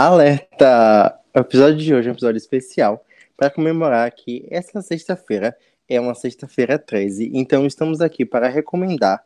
[0.00, 1.18] Alerta!
[1.34, 3.04] O episódio de hoje é um episódio especial
[3.36, 7.32] para comemorar que essa sexta-feira é uma sexta-feira 13.
[7.34, 9.20] Então estamos aqui para recomendar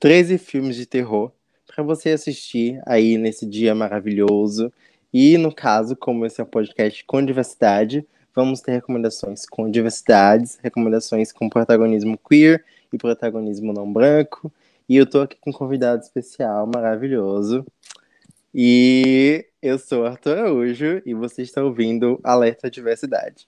[0.00, 1.30] 13 filmes de terror
[1.66, 4.72] para você assistir aí nesse dia maravilhoso.
[5.12, 8.02] E no caso, como esse é um podcast com diversidade,
[8.34, 14.50] vamos ter recomendações com diversidades, recomendações com protagonismo queer e protagonismo não branco.
[14.88, 17.66] E eu tô aqui com um convidado especial maravilhoso.
[18.58, 23.46] E eu sou Arthur Araújo e você está ouvindo Alerta Diversidade.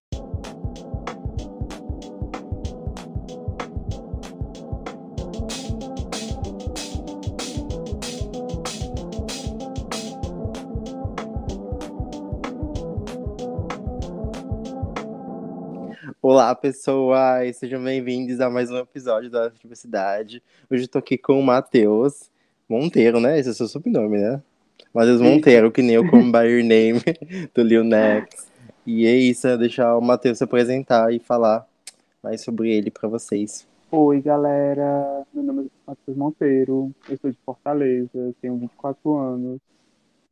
[16.20, 17.56] Olá, pessoas!
[17.56, 20.42] Sejam bem-vindos a mais um episódio da Diversidade.
[20.70, 22.30] Hoje eu tô aqui com o Matheus
[22.68, 23.38] Monteiro, né?
[23.38, 24.42] Esse é o seu sobrenome, né?
[24.94, 27.00] Matheus Monteiro, que nem o Come By Your Name
[27.54, 28.50] do Lil Nex.
[28.86, 31.66] E é isso, é deixar o Matheus se apresentar e falar
[32.22, 33.68] mais sobre ele para vocês.
[33.90, 35.26] Oi, galera.
[35.32, 39.60] Meu nome é Matheus Monteiro, eu sou de Fortaleza, tenho 24 anos,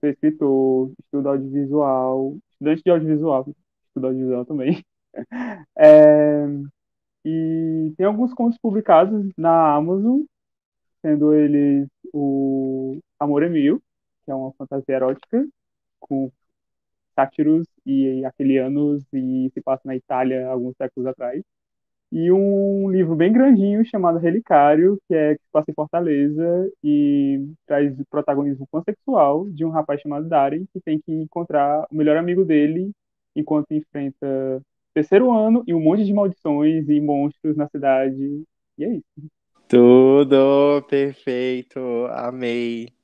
[0.01, 3.47] sou escritor, estudo audiovisual, estudante de audiovisual,
[3.89, 4.83] estudo audiovisual também.
[5.79, 6.47] É,
[7.25, 10.21] e tem alguns contos publicados na Amazon,
[11.01, 13.83] sendo eles o Amor é Mil,
[14.27, 15.47] que é uma fantasia erótica
[16.01, 16.31] com
[17.15, 21.43] sátiros e aquelianos e se passa na Itália alguns séculos atrás.
[22.13, 27.49] E um livro bem grandinho chamado Relicário, que é que se passa em Fortaleza e
[27.67, 32.17] traz o protagonismo pansexual de um rapaz chamado Darren, que tem que encontrar o melhor
[32.17, 32.93] amigo dele
[33.35, 34.63] enquanto enfrenta
[34.95, 38.45] terceiro ano e um monte de maldições e monstros na cidade.
[38.79, 39.31] E é isso.
[39.69, 41.81] Tudo perfeito,
[42.11, 42.96] amei.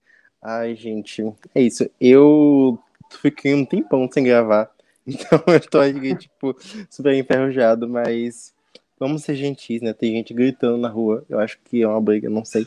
[0.42, 1.22] Ai, gente,
[1.54, 1.88] é isso.
[2.00, 2.76] Eu
[3.20, 4.68] fiquei um tempão sem gravar,
[5.06, 6.56] então eu tô aqui, tipo,
[6.90, 8.52] super enferrujado, mas
[8.98, 9.92] vamos ser gentis, né?
[9.92, 12.66] Tem gente gritando na rua, eu acho que é uma briga, não sei.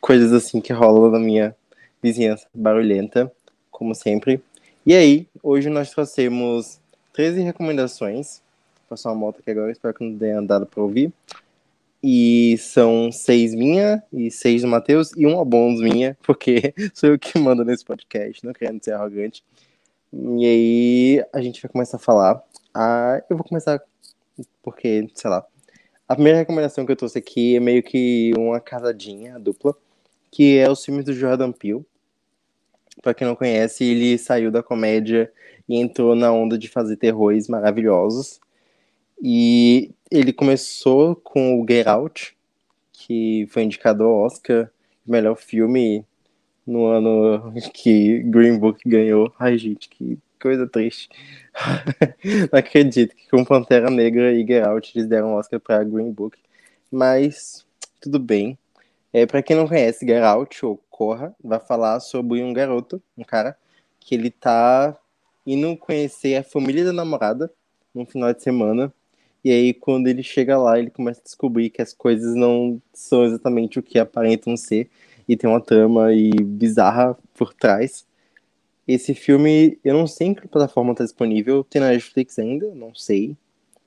[0.00, 1.56] Coisas assim que rolam na minha
[2.00, 3.32] vizinhança barulhenta,
[3.68, 4.40] como sempre.
[4.86, 6.80] E aí, hoje nós trouxemos
[7.12, 8.40] 13 recomendações.
[8.76, 11.12] Vou passar uma moto aqui agora, espero que não tenha andado para ouvir.
[12.02, 17.18] E são seis minha e seis do Matheus e um bônus minha, porque sou eu
[17.18, 19.44] que mando nesse podcast, não querendo ser arrogante.
[20.12, 22.42] E aí a gente vai começar a falar.
[22.74, 23.80] Ah, eu vou começar
[24.62, 25.44] porque, sei lá.
[26.08, 29.74] A primeira recomendação que eu trouxe aqui é meio que uma casadinha dupla,
[30.30, 31.84] que é os filmes do Jordan Peele.
[33.00, 35.32] Pra quem não conhece, ele saiu da comédia
[35.68, 38.40] e entrou na onda de fazer terrores maravilhosos.
[39.24, 42.36] E ele começou com o Get Out,
[42.92, 44.68] que foi indicado ao Oscar,
[45.06, 46.04] melhor filme
[46.66, 49.32] no ano que Green Book ganhou.
[49.38, 51.08] Ai, gente, que coisa triste.
[52.50, 56.36] Não acredito que com Pantera Negra e Get Out eles deram Oscar para Green Book.
[56.90, 57.64] Mas
[58.00, 58.58] tudo bem.
[59.12, 63.22] É, para quem não conhece, Get Out, ou Corra, vai falar sobre um garoto, um
[63.22, 63.56] cara,
[64.00, 64.98] que ele tá
[65.46, 67.52] indo conhecer a família da namorada
[67.94, 68.92] no final de semana
[69.44, 73.24] e aí, quando ele chega lá, ele começa a descobrir que as coisas não são
[73.24, 74.88] exatamente o que aparentam ser,
[75.28, 78.06] e tem uma trama e bizarra por trás.
[78.86, 81.64] Esse filme, eu não sei em que plataforma está disponível.
[81.64, 82.74] Tem na Netflix ainda?
[82.74, 83.36] Não sei.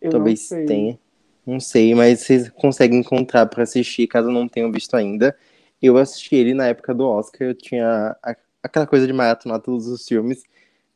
[0.02, 0.66] Eu Talvez não sei.
[0.66, 1.00] tenha.
[1.46, 5.38] Não sei, mas vocês conseguem encontrar para assistir caso não tenham visto ainda.
[5.82, 8.16] Eu assisti ele na época do Oscar, eu tinha
[8.64, 10.44] aquela coisa de maratonar todos os filmes.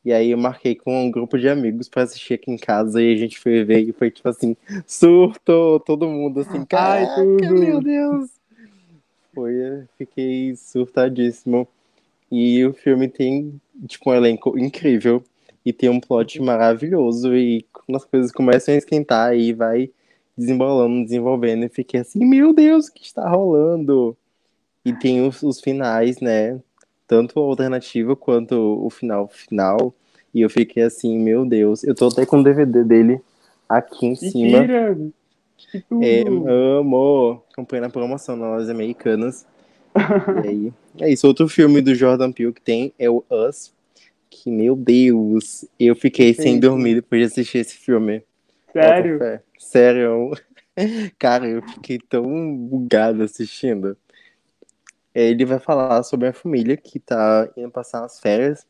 [0.03, 3.13] E aí eu marquei com um grupo de amigos pra assistir aqui em casa e
[3.13, 4.55] a gente foi ver e foi tipo assim,
[4.87, 7.53] surto, todo mundo assim, Ai, caraca, tudo.
[7.53, 8.29] meu Deus.
[9.33, 11.67] Foi, eu fiquei surtadíssimo.
[12.31, 15.23] E o filme tem, tipo, um elenco incrível
[15.65, 19.89] e tem um plot maravilhoso e quando as coisas começam a esquentar e vai
[20.37, 24.16] desembolando, desenvolvendo, e fiquei assim, meu Deus, o que está rolando?
[24.85, 26.59] E tem os, os finais, né?
[27.09, 29.96] Tanto a alternativa quanto o final final.
[30.32, 31.84] E eu fiquei assim, meu Deus.
[31.84, 33.20] Eu tô até com o DVD dele
[33.67, 34.59] aqui em cima.
[34.59, 34.96] Mentira!
[36.03, 37.44] É, amo!
[37.56, 39.44] Comprei na promoção nas lojas americanas.
[40.44, 41.26] E aí, é isso.
[41.26, 43.73] Outro filme do Jordan Peele que tem é o Us.
[44.29, 46.62] Que, meu Deus, eu fiquei sem Perfeito.
[46.62, 48.22] dormir depois de assistir esse filme.
[48.72, 49.20] Sério?
[49.58, 50.32] Sério.
[51.17, 53.97] Cara, eu fiquei tão bugado assistindo.
[55.14, 58.66] É, Ele vai falar sobre a família que tá indo passar as férias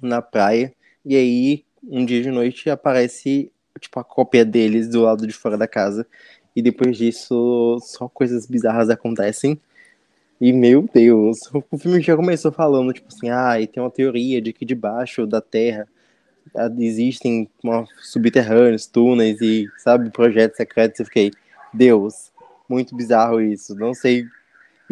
[0.00, 0.74] na praia.
[1.04, 5.56] E aí, um dia de noite, aparece tipo a cópia deles do lado de fora
[5.56, 6.06] da casa.
[6.54, 9.60] E depois disso, só coisas bizarras acontecem.
[10.40, 11.38] E, meu Deus,
[11.70, 15.26] o filme já começou falando, tipo assim, ah, e tem uma teoria de que debaixo
[15.26, 15.86] da Terra
[16.56, 21.00] ah, existem uma, subterrâneos, túneis e, sabe, projetos secretos.
[21.00, 21.30] Eu fiquei,
[21.72, 22.32] Deus,
[22.68, 23.74] muito bizarro isso.
[23.74, 24.26] Não sei,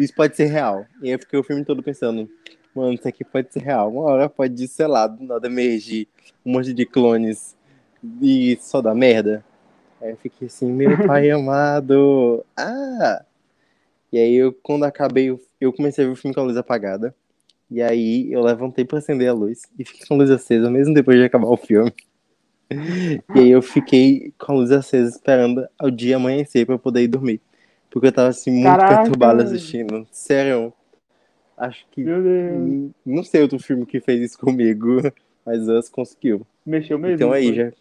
[0.01, 0.85] isso pode ser real.
[1.01, 2.29] E aí eu fiquei o filme todo pensando,
[2.75, 3.91] mano, isso aqui pode ser real.
[3.91, 6.07] Uma hora pode, sei lá, do nada emergir
[6.45, 7.55] um monte de clones
[8.21, 9.43] e só dá merda.
[10.01, 12.43] Aí eu fiquei assim, meu pai amado.
[12.57, 13.23] Ah!
[14.11, 17.15] E aí, eu, quando acabei, eu comecei a ver o filme com a luz apagada.
[17.69, 20.93] E aí, eu levantei pra acender a luz e fiquei com a luz acesa, mesmo
[20.93, 21.93] depois de acabar o filme.
[23.35, 27.09] E aí, eu fiquei com a luz acesa esperando o dia amanhecer pra poder ir
[27.09, 27.41] dormir.
[27.91, 29.03] Porque eu tava, assim, muito Caraca.
[29.03, 30.07] perturbado assistindo.
[30.11, 30.73] Sério.
[31.57, 32.03] Acho que.
[32.03, 32.91] Meu Deus.
[33.05, 34.97] Não sei outro filme que fez isso comigo,
[35.45, 36.47] mas Us conseguiu.
[36.65, 37.15] Mexeu mesmo.
[37.15, 37.55] Então aí, foi?
[37.55, 37.71] já.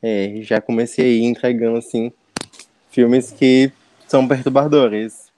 [0.00, 2.10] É, já comecei entregando, assim,
[2.90, 3.70] filmes que
[4.06, 5.30] são perturbadores.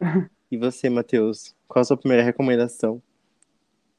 [0.50, 1.52] E você, Matheus?
[1.66, 3.02] Qual a sua primeira recomendação?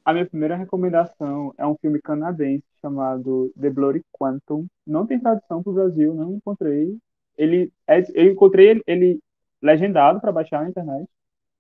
[0.06, 4.66] A minha primeira recomendação é um filme canadense chamado The Bloody Quantum.
[4.88, 6.98] Não tem tradução para o Brasil, não encontrei.
[7.38, 9.20] Ele é, eu encontrei ele, ele
[9.62, 11.08] legendado para baixar na internet,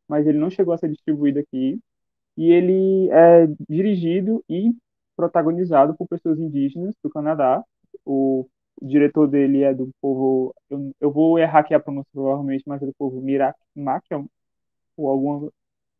[0.07, 1.79] mas ele não chegou a ser distribuído aqui.
[2.37, 4.73] E ele é dirigido e
[5.15, 7.63] protagonizado por pessoas indígenas do Canadá.
[8.05, 8.47] O,
[8.81, 12.85] diretor dele é do povo, eu, eu vou errar aqui a pronúncia provavelmente, mas é
[12.85, 14.05] do povo Mirakimak,
[14.97, 15.51] ou alguma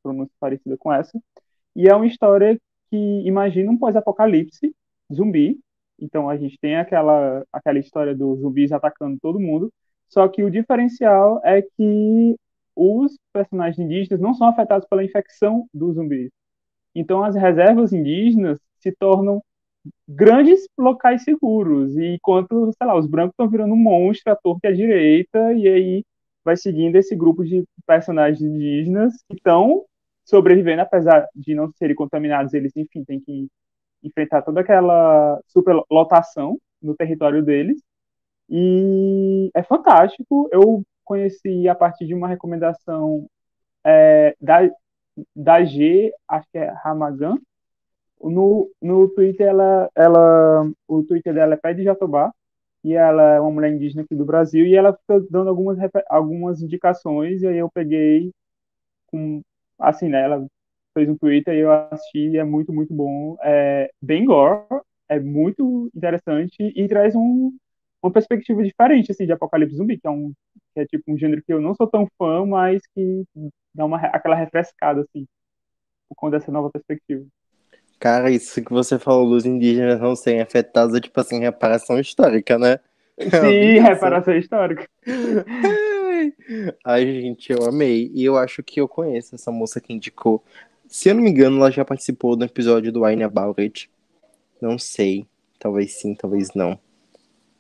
[0.04, 1.20] pronúncia parecida com essa.
[1.76, 4.74] E é uma história que imagina um pós-apocalipse
[5.14, 5.60] zumbi.
[6.00, 9.72] Então a gente tem aquela, aquela história dos zumbis atacando todo mundo.
[10.10, 12.36] Só que o diferencial é que
[12.76, 16.30] os personagens indígenas não são afetados pela infecção dos zumbis.
[16.94, 19.42] Então as reservas indígenas se tornam
[20.08, 21.96] grandes locais seguros.
[21.98, 25.54] E enquanto, sei lá, os brancos estão virando um monstro à torta e à direita,
[25.54, 26.06] e aí
[26.44, 29.84] vai seguindo esse grupo de personagens indígenas que estão
[30.24, 33.48] sobrevivendo, apesar de não serem contaminados, eles, enfim, têm que
[34.08, 37.82] enfrentar toda aquela superlotação no território deles.
[38.50, 40.48] E é fantástico.
[40.52, 43.28] Eu conheci a partir de uma recomendação
[43.84, 44.70] é, da,
[45.36, 47.38] da G, acho que é Ramagan.
[48.22, 52.34] No, no Twitter, ela, ela, o Twitter dela é Pé de Jatobá,
[52.84, 55.78] e ela é uma mulher indígena aqui do Brasil, e ela fica dando algumas,
[56.10, 58.32] algumas indicações, e aí eu peguei
[59.08, 59.42] com,
[59.80, 60.48] assim, né, ela
[60.96, 64.64] fez um Twitter e eu assisti, e é muito, muito bom, é bem gore,
[65.10, 67.56] é muito interessante, e traz um,
[68.02, 70.32] uma perspectiva diferente, assim, de Apocalipse Zumbi, que é um,
[70.74, 73.24] que é tipo um gênero que eu não sou tão fã, mas que
[73.74, 75.28] dá uma, aquela refrescada, assim,
[76.10, 77.26] por conta dessa nova perspectiva.
[78.00, 82.58] Cara, isso que você falou dos indígenas não serem afetados é tipo assim, reparação histórica,
[82.58, 82.80] né?
[83.18, 84.88] Sim, reparação histórica.
[86.86, 88.12] Ai, gente, eu amei.
[88.14, 90.44] E eu acho que eu conheço essa moça que indicou.
[90.88, 93.90] Se eu não me engano, ela já participou do episódio do Wine About It.
[94.62, 95.28] Não sei.
[95.60, 96.80] Talvez sim, talvez não.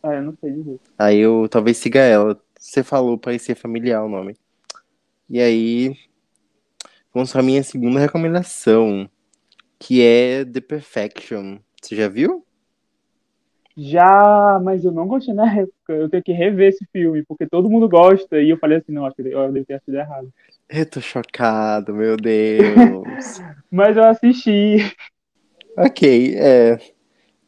[0.01, 0.80] Ah, eu não sei dizer.
[0.98, 2.39] Aí eu talvez siga ela.
[2.57, 4.38] Você falou, parecia familiar o nome.
[5.30, 5.95] E aí,
[7.13, 9.10] vamos para minha segunda recomendação
[9.80, 11.57] que é The Perfection.
[11.81, 12.45] Você já viu?
[13.77, 15.94] Já, mas eu não gostei na época.
[15.94, 18.42] Eu tenho que rever esse filme, porque todo mundo gosta.
[18.42, 20.31] E eu falei assim, não, acho que eu devo ter assistido errado.
[20.69, 23.41] Eu tô chocado, meu Deus.
[23.71, 24.95] mas eu assisti.
[25.77, 26.79] Ok, é.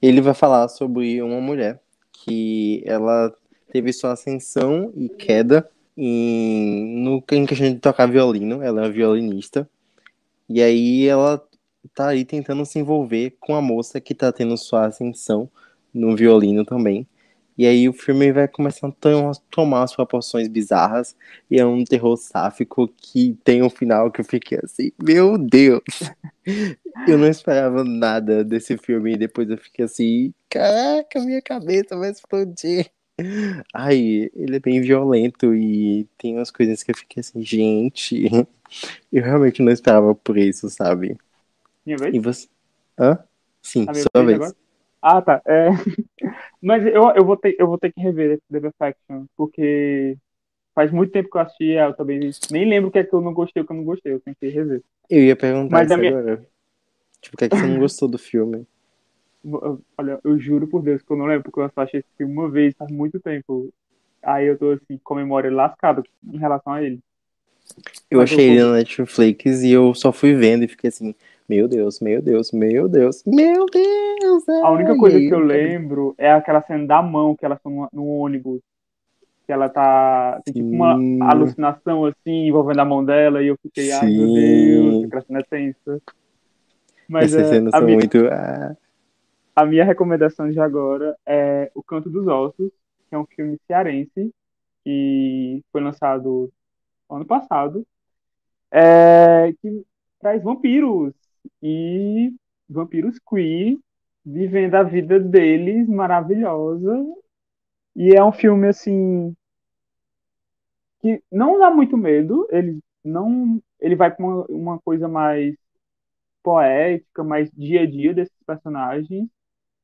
[0.02, 1.82] Ele vai falar sobre uma mulher
[2.12, 3.34] que ela
[3.72, 8.62] teve sua ascensão e queda em, no, em questão de tocar violino.
[8.62, 9.68] Ela é uma violinista.
[10.48, 11.44] E aí ela
[11.96, 15.50] tá aí tentando se envolver com a moça que tá tendo sua ascensão
[15.94, 17.08] no violino também.
[17.58, 21.16] E aí o filme vai começando a tomar as proporções bizarras
[21.50, 25.82] e é um terror sáfico que tem um final que eu fiquei assim, meu Deus!
[27.08, 32.12] eu não esperava nada desse filme e depois eu fiquei assim, caraca, minha cabeça vai
[32.12, 32.92] explodir.
[33.74, 38.30] Ai, ele é bem violento e tem umas coisas que eu fiquei assim, gente,
[39.12, 41.18] eu realmente não esperava por isso, sabe?
[41.84, 42.14] Minha vez?
[42.14, 42.48] E você?
[43.00, 43.18] Hã?
[43.64, 44.54] Sim, sua vez vez.
[45.02, 45.42] Ah, tá.
[45.46, 45.70] É...
[46.62, 50.18] Mas eu, eu, vou ter, eu vou ter que rever The Perfection, porque
[50.74, 52.20] faz muito tempo que eu assisti, eu também
[52.52, 54.20] nem lembro o que é que eu não gostei, o que eu não gostei, eu
[54.20, 54.82] tenho que rever.
[55.10, 56.48] Eu ia perguntar Mas isso minha- agora.
[57.22, 58.66] Tipo, o que é que você não gostou do filme?
[59.44, 62.10] Eu- Olha, eu juro por Deus que eu não lembro, porque eu só achei esse
[62.18, 63.74] filme uma vez, faz muito tempo.
[64.24, 67.00] Aí eu tô assim, com a memória lascada em relação a ele.
[68.10, 70.88] Eu Mas eu achei ele vou- na Netflix e eu só fui vendo e fiquei
[70.90, 71.14] assim,
[71.48, 74.50] meu Deus, meu Deus, meu Deus, meu Deus!
[74.50, 77.58] A única ai, coisa ai, que eu lembro é aquela cena da mão que elas
[77.58, 78.62] estão no, no ônibus.
[79.46, 80.42] que ela tá.
[80.44, 80.94] Tem tipo uma
[81.32, 84.34] alucinação assim, envolvendo a mão dela, e eu fiquei, ai meu.
[84.34, 86.02] Deus, essa cena é tensa.
[87.08, 88.18] Mas Essas é, cenas são minha, muito.
[88.28, 88.76] ah,
[89.56, 92.72] a minha recomendação de agora é O Canto dos Ossos,
[93.08, 94.32] que é um filme cearense,
[94.84, 96.52] que foi lançado
[97.10, 97.88] ano passado,
[98.70, 99.86] é, que
[100.20, 101.14] traz vampiros
[101.62, 102.34] e
[102.70, 103.78] vampiros queer
[104.26, 107.06] vivendo a vida deles maravilhosa.
[107.96, 109.36] E é um filme assim
[111.00, 115.56] que não dá muito medo, ele não ele vai para uma, uma coisa mais
[116.44, 119.30] poética, mais dia a dia desses personagens.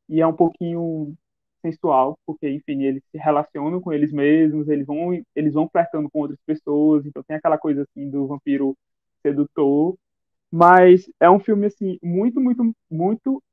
[0.09, 1.15] E é um pouquinho
[1.61, 6.19] sensual, porque enfim, eles se relacionam com eles mesmos, eles vão eles vão flertando com
[6.21, 8.77] outras pessoas, então tem aquela coisa assim do vampiro
[9.23, 9.97] sedutor,
[10.53, 13.43] mas é um filme assim muito muito muito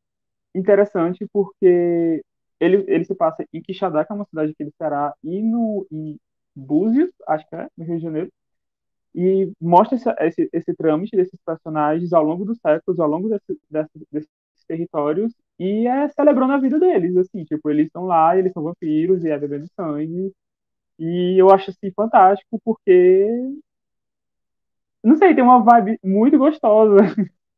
[0.54, 2.22] interessante porque
[2.60, 5.86] ele, ele se passa em Quixadá, que é uma cidade aqui do Ceará, e no
[5.92, 6.18] em
[6.56, 8.30] Búzios, acho que é, no Rio de Janeiro,
[9.14, 13.58] e mostra esse, esse, esse trâmite desses personagens ao longo dos séculos, ao longo desse,
[13.70, 14.30] desse- desses
[14.68, 19.24] territórios, e é celebrando a vida deles, assim, tipo, eles estão lá, eles são vampiros,
[19.24, 20.32] e é bebendo sangue,
[20.98, 23.28] e eu acho, assim, fantástico, porque,
[25.02, 26.96] não sei, tem uma vibe muito gostosa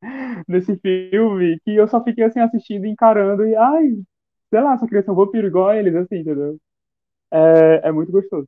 [0.48, 4.02] nesse filme, que eu só fiquei, assim, assistindo, encarando, e, ai,
[4.50, 6.58] sei lá, só queria ser um vampiro igual a eles, assim, entendeu?
[7.30, 8.46] É, é muito gostoso.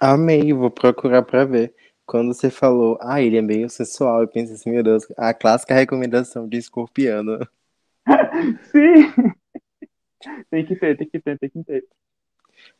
[0.00, 1.74] Amei, vou procurar pra ver.
[2.06, 5.74] Quando você falou, ah, ele é meio sensual, eu pensei assim, meu Deus, a clássica
[5.74, 7.38] recomendação de escorpiano.
[8.72, 9.12] Sim!
[10.50, 11.84] Tem que ter, tem que ter, tem que ter.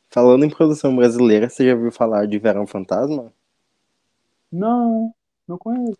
[0.08, 3.32] Falando em produção brasileira, você já ouviu falar de Verão Fantasma?
[4.52, 5.14] Não,
[5.46, 5.98] não conheço.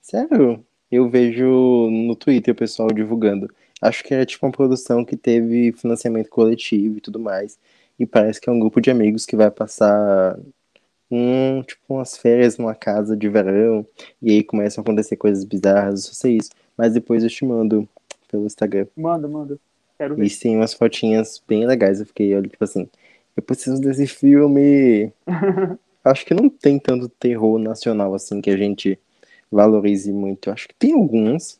[0.00, 0.64] Sério?
[0.90, 3.48] Eu vejo no Twitter o pessoal divulgando.
[3.80, 7.58] Acho que é tipo uma produção que teve financiamento coletivo e tudo mais.
[7.98, 10.38] E parece que é um grupo de amigos que vai passar
[11.10, 13.86] um, tipo, umas férias numa casa de verão.
[14.22, 16.50] E aí começam a acontecer coisas bizarras, só sei isso.
[16.76, 17.88] Mas depois eu te mando
[18.30, 18.86] pelo Instagram.
[18.96, 19.58] Manda, manda.
[19.98, 20.24] Quero ver.
[20.24, 22.00] E tem umas fotinhas bem legais.
[22.00, 22.88] Eu fiquei, olha, tipo assim,
[23.36, 25.12] eu preciso desse filme.
[26.04, 28.98] Acho que não tem tanto terror nacional assim que a gente
[29.50, 30.48] valorize muito.
[30.48, 31.58] Eu acho que tem alguns.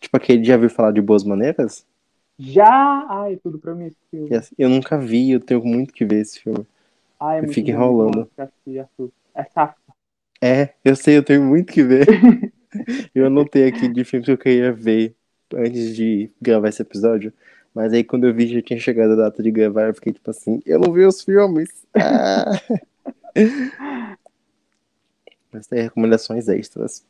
[0.00, 1.84] Tipo aquele, já viu falar de Boas Maneiras?
[2.38, 3.06] Já!
[3.08, 4.30] Ai, tudo pra mim esse filme.
[4.56, 6.64] Eu nunca vi, eu tenho muito que ver esse filme.
[7.20, 8.30] Ai, é Eu muito fico bom, enrolando.
[8.36, 8.48] bom.
[9.34, 9.76] É safo.
[10.40, 12.06] É, eu sei, eu tenho muito que ver.
[13.14, 15.14] Eu anotei aqui de filmes que eu queria ver
[15.54, 17.32] antes de gravar esse episódio.
[17.74, 20.30] Mas aí quando eu vi já tinha chegado a data de gravar, eu fiquei tipo
[20.30, 21.70] assim, eu não vi os filmes.
[21.96, 22.52] Ah.
[25.52, 27.04] Mas tem recomendações extras.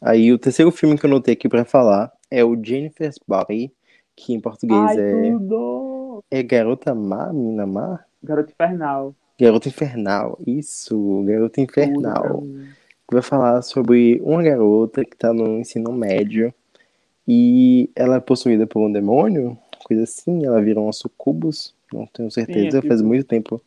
[0.00, 3.70] Aí o terceiro filme que eu anotei aqui pra falar é o Jennifer's Body,
[4.16, 6.24] que em português Ai, é, tudo!
[6.30, 8.00] é Garota Má, Menina Má?
[8.22, 9.14] Garoto Infernal.
[9.38, 12.42] Garota Infernal, isso, Garota Infernal.
[12.42, 16.52] que vai falar sobre uma garota que tá no ensino médio
[17.26, 22.30] e ela é possuída por um demônio, coisa assim, ela vira um sucubus, não tenho
[22.30, 23.08] Sim, é certeza, faz tipo.
[23.08, 23.60] muito tempo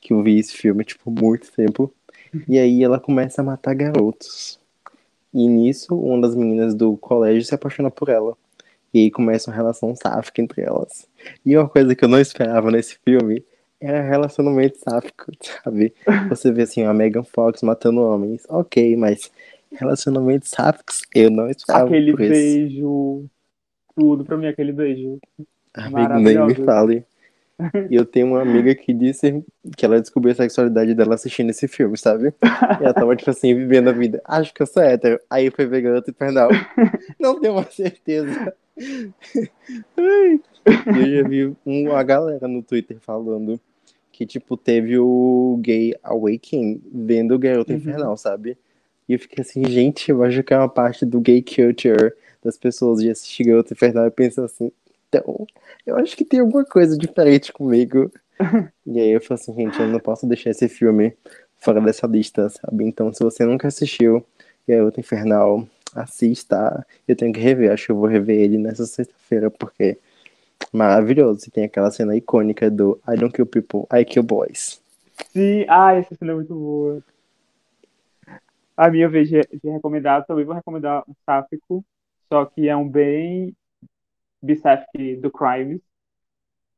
[0.00, 1.92] que eu vi esse filme, tipo, muito tempo.
[2.46, 4.58] E aí ela começa a matar garotos.
[5.32, 8.36] E nisso, uma das meninas do colégio se apaixona por ela.
[8.92, 11.06] E aí começa uma relação sáfica entre elas.
[11.44, 13.44] E uma coisa que eu não esperava nesse filme
[13.80, 15.92] era relacionamento sáfico, sabe?
[16.28, 19.30] Você vê assim, a Megan Fox matando homens, ok, mas
[19.72, 22.30] relacionamentos sáficos eu não esperava Aquele por isso.
[22.32, 23.24] beijo.
[23.94, 25.18] Tudo pra mim, aquele beijo.
[25.74, 27.04] Amigo, nem me fale.
[27.90, 29.44] E eu tenho uma amiga que disse
[29.76, 32.32] que ela descobriu a sexualidade dela assistindo esse filme, sabe?
[32.80, 34.22] E ela tava, tipo assim, vivendo a vida.
[34.24, 35.18] Acho que eu sou hétero.
[35.28, 36.50] Aí foi ver Garota Infernal.
[37.18, 38.54] Não tenho uma certeza.
[38.76, 40.40] E
[40.86, 43.60] eu já vi uma galera no Twitter falando
[44.12, 47.78] que, tipo, teve o Gay Awakening vendo Garota Uhum.
[47.78, 48.56] Infernal, sabe?
[49.08, 52.12] E eu fiquei assim, gente, eu acho que é uma parte do gay culture
[52.44, 54.70] das pessoas de assistir Garota Infernal e pensar assim,
[55.08, 55.46] então,
[55.86, 58.10] eu acho que tem alguma coisa diferente comigo.
[58.86, 61.12] E aí eu falei assim, gente, eu não posso deixar esse filme
[61.58, 62.84] fora dessa lista, sabe?
[62.84, 64.24] Então, se você nunca assistiu
[64.66, 66.86] Garota Infernal, assista.
[67.06, 69.98] Eu tenho que rever, acho que eu vou rever ele nessa sexta-feira, porque
[70.72, 71.46] maravilhoso.
[71.46, 74.80] E tem aquela cena icônica do I don't kill people, I kill boys.
[75.32, 77.02] Sim, ah, essa cena é muito boa.
[78.76, 81.84] A minha vez de, de recomendar, também vou recomendar um sáfico,
[82.28, 83.54] só que é um bem
[84.42, 85.80] bissafic do Crimes,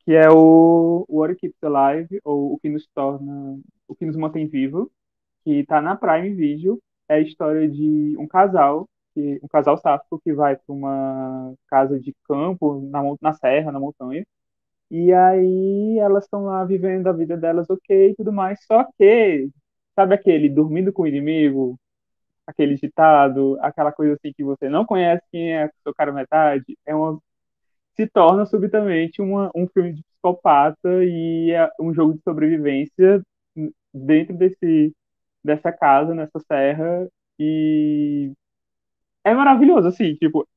[0.04, 4.46] que é o What Keeps Alive, ou O que nos torna, o que nos mantém
[4.48, 4.90] vivo,
[5.44, 6.80] que tá na Prime Video.
[7.08, 11.98] É a história de um casal, que, um casal sáfico que vai para uma casa
[12.00, 14.24] de campo na, na serra, na montanha,
[14.90, 18.64] E aí elas estão lá vivendo a vida delas ok e tudo mais.
[18.66, 19.50] Só que,
[19.94, 21.78] sabe aquele dormindo com o inimigo?
[22.46, 26.78] Aquele ditado, aquela coisa assim que você não conhece quem é seu cara metade?
[26.86, 27.20] É uma,
[28.00, 33.22] se torna subitamente uma, um filme de psicopata e é um jogo de sobrevivência
[33.92, 34.94] dentro desse,
[35.44, 37.06] dessa casa, nessa serra.
[37.38, 38.32] E
[39.22, 40.48] é maravilhoso, assim, tipo,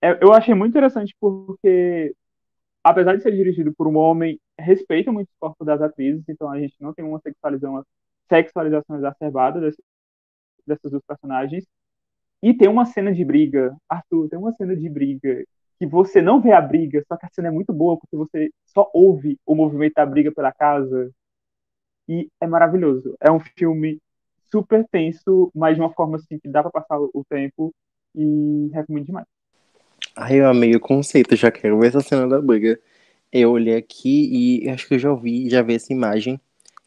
[0.00, 2.14] é, eu achei muito interessante porque,
[2.82, 6.58] apesar de ser dirigido por um homem, respeita muito o corpo das atrizes, então a
[6.58, 7.84] gente não tem uma sexualização,
[8.28, 9.82] sexualização exacerbada desse,
[10.66, 11.66] dessas duas personagens.
[12.42, 15.44] E tem uma cena de briga, Arthur, tem uma cena de briga
[15.78, 18.50] que você não vê a briga, só que a cena é muito boa porque você
[18.66, 21.10] só ouve o movimento da briga pela casa.
[22.08, 23.14] E é maravilhoso.
[23.20, 23.98] É um filme
[24.50, 27.72] super tenso, mas de uma forma assim que dá para passar o tempo
[28.14, 29.26] e recomendo demais.
[30.16, 32.80] Ai, eu amei o conceito, já quero ver essa cena da briga.
[33.30, 36.40] Eu olhei aqui e acho que eu já ouvi, já vi essa imagem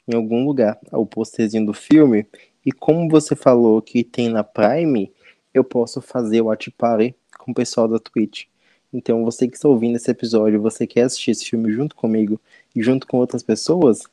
[0.08, 2.26] em algum lugar, o posterzinho do filme.
[2.66, 5.14] E como você falou que tem na Prime,
[5.54, 8.51] eu posso fazer o Watch Party com o pessoal da Twitch.
[8.94, 12.40] Então, você que está ouvindo esse episódio, você quer assistir esse filme junto comigo
[12.76, 14.04] e junto com outras pessoas,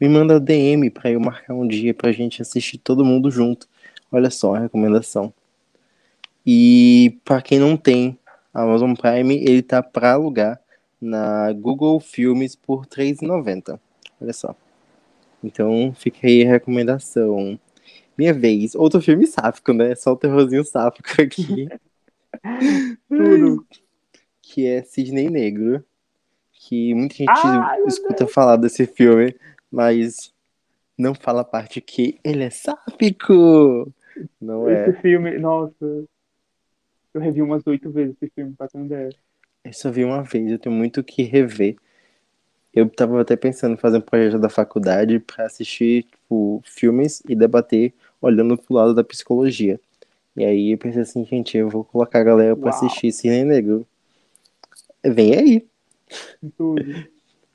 [0.00, 3.68] me manda DM para eu marcar um dia pra gente assistir todo mundo junto.
[4.10, 5.32] Olha só a recomendação.
[6.46, 8.18] E para quem não tem
[8.54, 10.60] Amazon Prime, ele tá para alugar
[11.00, 13.80] na Google Filmes por R$ 3,90.
[14.20, 14.54] Olha só.
[15.42, 17.58] Então, fica aí a recomendação.
[18.16, 18.74] Minha vez.
[18.74, 19.94] Outro filme sáfico, né?
[19.94, 21.68] Só o terrorzinho sáfico aqui.
[23.08, 23.66] Tudo.
[24.50, 25.84] Que é Cisne Negro.
[26.52, 29.34] Que muita gente Ai, escuta falar desse filme,
[29.70, 30.34] mas
[30.98, 33.90] não fala a parte que ele é sáfico.
[34.38, 35.00] Não esse é.
[35.00, 36.04] filme, nossa,
[37.14, 39.10] eu revi umas oito vezes esse filme, pra ideia.
[39.64, 41.76] Eu só vi uma vez, eu tenho muito que rever.
[42.74, 47.34] Eu tava até pensando em fazer um projeto da faculdade para assistir tipo, filmes e
[47.34, 49.80] debater olhando pro lado da psicologia.
[50.36, 52.74] E aí eu pensei assim, gente, eu vou colocar a galera pra Uau.
[52.74, 53.86] assistir Cine Negro.
[55.04, 55.68] Vem aí.
[56.56, 56.82] Tudo.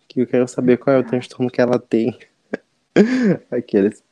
[0.08, 2.17] Que eu quero saber qual é o transtorno que ela tem.
[3.51, 4.03] Aqueles.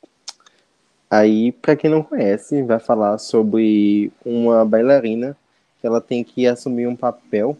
[1.10, 5.36] Aí, para quem não conhece, vai falar sobre uma bailarina
[5.80, 7.56] que ela tem que assumir um papel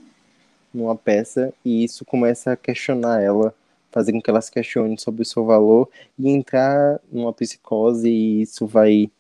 [0.73, 3.55] numa peça e isso começa a questionar ela,
[3.93, 8.43] fazer com que ela se questione sobre o seu valor e entrar numa psicose e
[8.43, 9.11] isso vai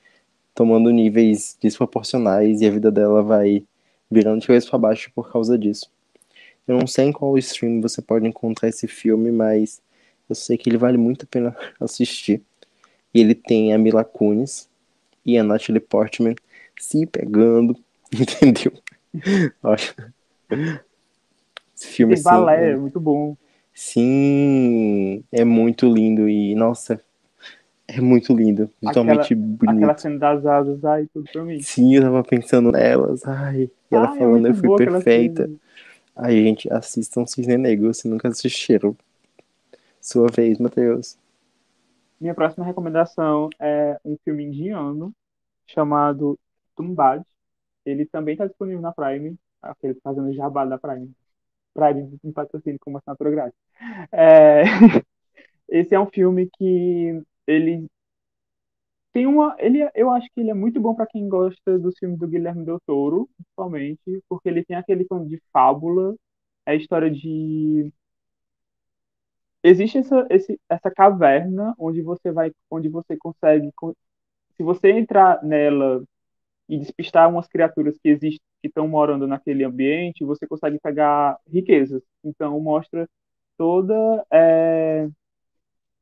[0.55, 3.62] tomando níveis desproporcionais e a vida dela vai
[4.11, 5.93] virando de cabeça para baixo por causa disso.
[6.66, 9.83] Eu não sei em qual stream você pode encontrar esse filme, mas
[10.29, 12.42] eu sei que ele vale muito a pena assistir.
[13.12, 14.68] E ele tem a Mila Kunis
[15.24, 16.35] e a Natalie Portman
[16.79, 17.77] se pegando,
[18.12, 18.72] entendeu?
[21.77, 23.37] Esse filme Esse balé é muito bom.
[23.72, 27.00] Sim, é muito lindo e, nossa,
[27.88, 29.77] é muito lindo, totalmente aquela, bonito.
[29.77, 31.61] Aquela cena das asas, ai, tudo pra mim.
[31.61, 35.50] Sim, eu tava pensando nelas, ai, e ela ai, é falando, é eu fui perfeita.
[36.16, 38.96] Ai, gente, assistam Cisne Negro se nunca assistiram.
[40.00, 41.18] Sua vez, Matheus.
[42.20, 45.12] Minha próxima recomendação é um filme indiano
[45.66, 46.38] chamado
[46.77, 47.22] Tumbad.
[47.85, 51.11] Ele também está disponível na Prime, aquele fazendo jabá da Prime.
[51.74, 53.59] Prime me patrocínio como assinatura grátis.
[54.12, 54.62] É...
[55.68, 57.88] Esse é um filme que ele
[59.14, 62.18] tem uma, ele, eu acho que ele é muito bom para quem gosta dos filmes
[62.18, 66.16] do Guilherme Del Toro, principalmente, porque ele tem aquele tom de fábula,
[66.66, 67.92] é a história de
[69.62, 73.70] existe essa, esse, essa caverna onde você vai, onde você consegue,
[74.57, 76.05] se você entrar nela
[76.68, 82.03] e despistar umas criaturas que existem, que estão morando naquele ambiente, você consegue pegar riquezas.
[82.24, 83.09] Então mostra
[83.59, 83.94] toda,
[84.33, 85.09] é,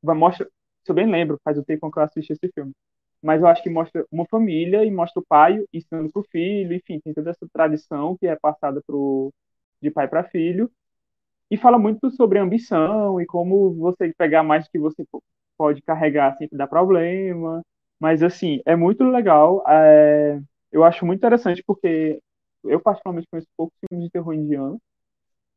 [0.02, 0.46] mostra,
[0.84, 2.72] se eu bem lembro, faz o tempo que eu assisti esse filme,
[3.22, 6.74] mas eu acho que mostra uma família e mostra o pai ensinando para o filho,
[6.74, 9.32] enfim, tem toda essa tradição que é passada pro,
[9.82, 10.70] de pai para filho
[11.50, 15.04] e fala muito sobre ambição e como você pegar mais do que você
[15.56, 17.62] pode carregar sempre dá problema.
[18.00, 19.62] Mas, assim, é muito legal.
[19.68, 20.40] É...
[20.72, 22.20] Eu acho muito interessante porque
[22.64, 24.80] eu, particularmente, conheço poucos filmes de terror indiano.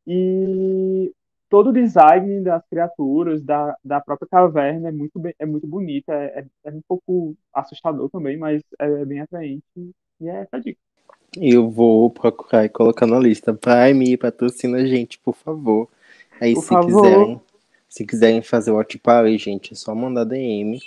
[0.06, 1.12] E
[1.48, 6.12] todo o design das criaturas, da, da própria caverna é muito, bem, é muito bonita.
[6.12, 9.64] É, é, é um pouco assustador também, mas é bem atraente.
[10.20, 10.78] E é essa dica.
[11.36, 13.52] Eu vou procurar e colocar na lista.
[13.52, 15.88] Prime, patrocina a gente, por favor.
[16.40, 17.02] Aí, por se favor.
[17.02, 17.40] quiserem,
[17.88, 20.80] se quiserem fazer o Watch Party, gente, é só mandar DM.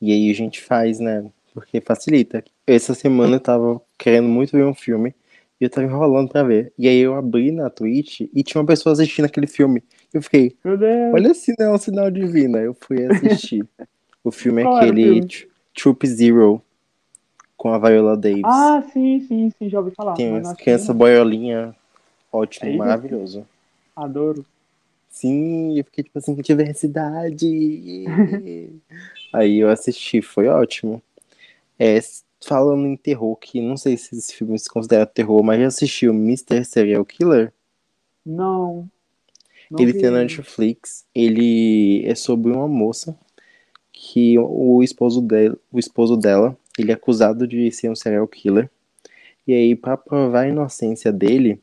[0.00, 1.30] E aí a gente faz, né?
[1.52, 2.44] Porque facilita.
[2.66, 5.14] Essa semana eu tava querendo muito ver um filme.
[5.60, 6.72] E eu tava enrolando pra ver.
[6.78, 9.82] E aí eu abri na Twitch e tinha uma pessoa assistindo aquele filme.
[10.12, 11.14] Eu fiquei, Meu Deus.
[11.14, 12.58] olha se não é um sinal divino.
[12.58, 13.66] Aí eu fui assistir.
[14.22, 15.26] o filme é aquele filme?
[15.26, 16.62] Tr- Troop Zero
[17.56, 18.42] com a Viola Davis.
[18.44, 20.14] Ah, sim, sim, sim, já ouvi falar.
[20.14, 20.94] Tem assisti, crianças não.
[20.96, 21.74] boiolinha.
[22.30, 23.46] Ótimo, É maravilhoso.
[23.94, 24.44] Adoro.
[25.08, 27.46] Sim, eu fiquei tipo assim, diversidade.
[29.32, 31.02] Aí eu assisti, foi ótimo.
[31.78, 31.98] É,
[32.44, 36.12] falando em terror, que não sei se esse filme se considera terror, mas já assistiu
[36.12, 36.64] Mr.
[36.64, 37.52] Serial Killer?
[38.24, 38.88] Não.
[39.70, 40.18] não ele vi tem na.
[40.18, 41.04] Netflix.
[41.14, 43.16] Ele é sobre uma moça
[43.92, 48.70] que o esposo dela, o esposo dela, ele é acusado de ser um serial killer.
[49.46, 51.60] E aí, pra provar a inocência dele,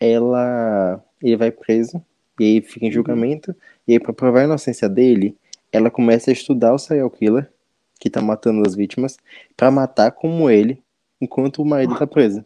[0.00, 2.02] ela, ele vai preso
[2.38, 2.92] e aí fica em Uhum.
[2.92, 3.56] julgamento.
[3.88, 5.36] E aí, pra provar a inocência dele,
[5.72, 7.50] ela começa a estudar o serial killer
[7.98, 9.16] que tá matando as vítimas
[9.56, 10.82] pra matar como ele,
[11.20, 12.44] enquanto o marido tá preso.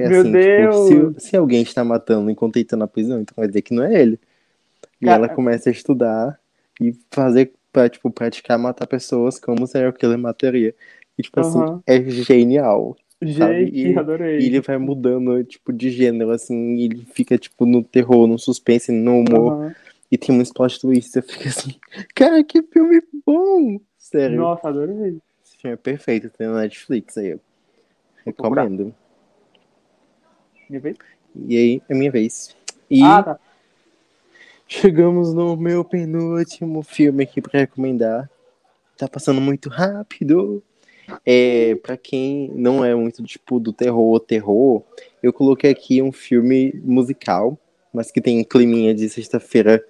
[0.00, 0.88] É Meu assim, Deus!
[0.88, 3.74] tipo, se, se alguém está matando enquanto ele tá na prisão, então quer dizer que
[3.74, 4.18] não é ele.
[5.00, 6.38] E Cara- ela começa a estudar
[6.80, 10.74] e fazer pra, tipo, praticar matar pessoas como o serial killer mataria.
[11.18, 11.82] E, tipo assim, Aham.
[11.86, 12.96] é genial.
[13.22, 14.40] Gente, E- adorei.
[14.40, 18.38] E ele vai mudando, tipo, de gênero, assim, e ele fica, tipo, no terror, no
[18.38, 19.52] suspense, no humor.
[19.52, 19.74] Aham.
[20.12, 21.74] E tem um plot twist, você fica assim,
[22.14, 23.80] cara, que filme bom!
[24.14, 25.18] Sério, Nossa, adorei.
[25.44, 27.36] esse filme é perfeito, tem na Netflix aí,
[28.24, 28.94] recomendo.
[30.70, 30.96] Minha vez?
[31.34, 32.56] E aí, é minha vez.
[32.88, 33.40] E Ah, tá.
[34.68, 38.30] chegamos no meu penúltimo filme aqui pra recomendar.
[38.96, 40.62] Tá passando muito rápido.
[41.26, 44.84] É, para quem não é muito tipo do terror terror,
[45.20, 47.58] eu coloquei aqui um filme musical,
[47.92, 49.84] mas que tem climinha de sexta-feira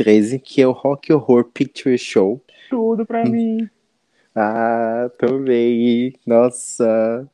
[0.00, 2.40] 13, que é o Rock Horror Picture Show.
[2.70, 3.68] Tudo pra mim.
[4.34, 6.14] Ah, também.
[6.26, 7.28] Nossa,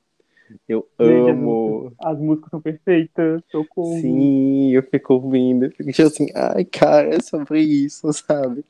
[0.68, 1.92] eu Gente, as amo.
[1.96, 3.40] As músicas são perfeitas.
[3.52, 4.00] Socorro.
[4.00, 5.70] Sim, eu fico ouvindo.
[5.70, 8.64] Fico tipo assim, ai, cara, é sobre isso, sabe?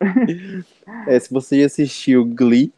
[1.08, 2.70] É, se você já assistiu Glee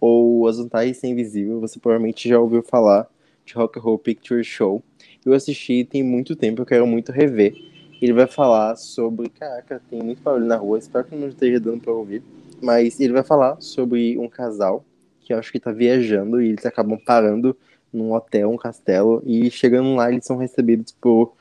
[0.00, 3.08] ou As Vantagens Ser Invisível, você provavelmente já ouviu falar
[3.44, 4.80] de Rock and Roll Picture Show.
[5.26, 7.54] Eu assisti tem muito tempo, eu quero muito rever.
[8.00, 9.28] Ele vai falar sobre.
[9.30, 12.22] Caraca, tem muito barulho na rua, espero que não esteja dando pra ouvir.
[12.62, 14.84] Mas ele vai falar sobre um casal
[15.20, 17.56] que eu acho que tá viajando e eles acabam parando
[17.92, 21.32] num hotel, um castelo, e chegando lá eles são recebidos por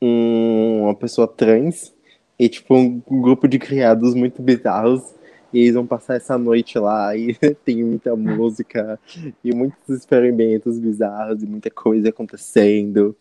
[0.00, 1.94] um- uma pessoa trans
[2.38, 5.14] e tipo um grupo de criados muito bizarros.
[5.52, 8.98] E eles vão passar essa noite lá e tem muita música
[9.42, 13.16] e muitos experimentos bizarros e muita coisa acontecendo.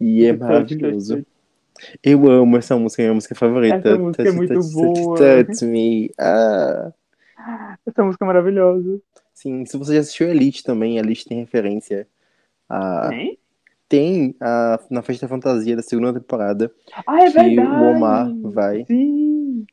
[0.00, 1.24] E é maravilhoso.
[2.02, 3.76] Eu amo essa música, é minha música favorita.
[3.76, 5.16] Essa música é muito boa.
[5.18, 6.10] touch, me.
[6.18, 6.92] Ah.
[7.86, 9.00] Essa música é maravilhosa.
[9.34, 12.06] Sim, se você já assistiu Elite também, Elite tem referência
[12.68, 13.08] a.
[13.08, 13.38] Tem?
[13.88, 16.72] Tem a, na Festa Fantasia da segunda temporada.
[17.06, 17.68] Ah, é que verdade.
[17.68, 18.84] o Omar vai.
[18.86, 19.64] Sim.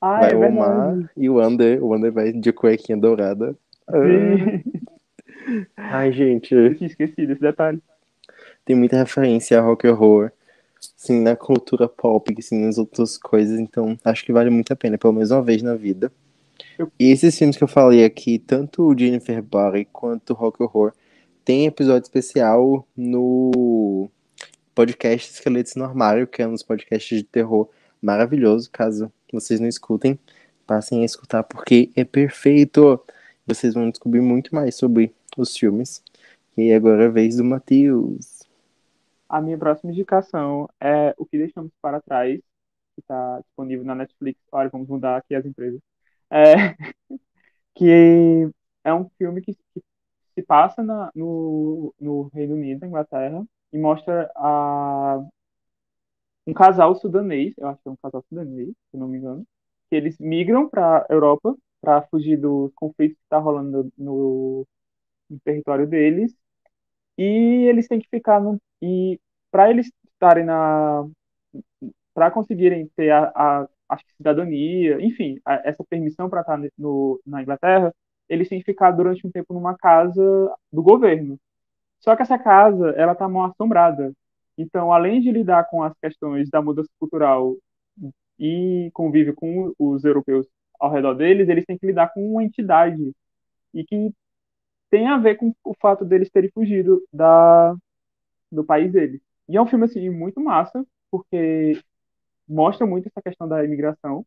[0.00, 0.56] Ah, vai é o verdade.
[0.62, 1.84] Omar e o Under.
[1.84, 3.54] O Under vai de cuequinha dourada.
[3.86, 3.92] Ah.
[4.02, 4.62] Sim.
[5.76, 7.80] Ai, gente, Eu tinha esquecido esse detalhe.
[8.64, 10.32] tem muita referência a rock and horror.
[10.96, 13.58] Assim, na cultura pop, assim, nas outras coisas.
[13.58, 16.12] Então, acho que vale muito a pena, pelo menos uma vez na vida.
[16.98, 20.92] E esses filmes que eu falei aqui, tanto o Jennifer Body quanto o Rock Horror,
[21.44, 24.08] tem episódio especial no
[24.74, 27.68] podcast Esqueletos no Armário, que é um dos podcasts de terror
[28.00, 28.70] maravilhoso.
[28.70, 30.18] Caso vocês não escutem,
[30.66, 33.00] passem a escutar, porque é perfeito.
[33.46, 36.02] Vocês vão descobrir muito mais sobre os filmes.
[36.56, 38.37] E agora é a vez do Matheus.
[39.28, 42.40] A minha próxima indicação é O que Deixamos para Trás,
[42.94, 44.40] que está disponível na Netflix.
[44.52, 45.80] Olha, vamos mudar aqui as empresas.
[46.30, 46.54] É,
[47.74, 48.50] que
[48.84, 54.30] é um filme que, se passa na- no, no Reino Unido, na Inglaterra, e mostra
[54.36, 55.20] a,
[56.46, 59.46] um casal sudanês, eu acho que é um casal sudanês, se não me engano,
[59.90, 64.66] que eles migram para a Europa para fugir dos conflitos que está rolando no,
[65.30, 66.34] no território deles
[67.18, 69.20] e eles têm que ficar no e
[69.52, 71.06] para eles estarem na
[72.14, 77.42] para conseguirem ter a, a, a cidadania, enfim, a- essa permissão para estar no, na
[77.42, 77.94] Inglaterra,
[78.28, 80.22] eles têm que ficar durante um tempo numa casa
[80.72, 81.38] do governo.
[82.00, 84.12] Só que essa casa, ela tá mal assombrada.
[84.58, 87.56] Então, além de lidar com as questões da mudança cultural
[88.38, 90.46] e convívio com os europeus
[90.80, 93.12] ao redor deles, eles têm que lidar com uma entidade
[93.74, 94.12] e que
[94.90, 97.74] tem a ver com o fato deles terem fugido da,
[98.52, 99.20] do país deles.
[99.48, 101.80] E é um filme, assim, muito massa, porque
[102.48, 104.26] mostra muito essa questão da imigração.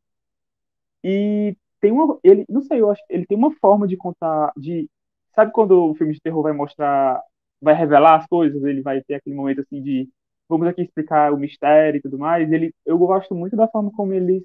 [1.03, 2.19] E tem uma.
[2.23, 4.51] Ele, não sei, eu acho ele tem uma forma de contar.
[4.57, 4.89] de
[5.35, 7.21] Sabe quando o filme de terror vai mostrar
[7.61, 10.09] vai revelar as coisas, ele vai ter aquele momento assim de
[10.49, 12.51] vamos aqui explicar o mistério e tudo mais.
[12.51, 14.43] Ele, eu gosto muito da forma como eles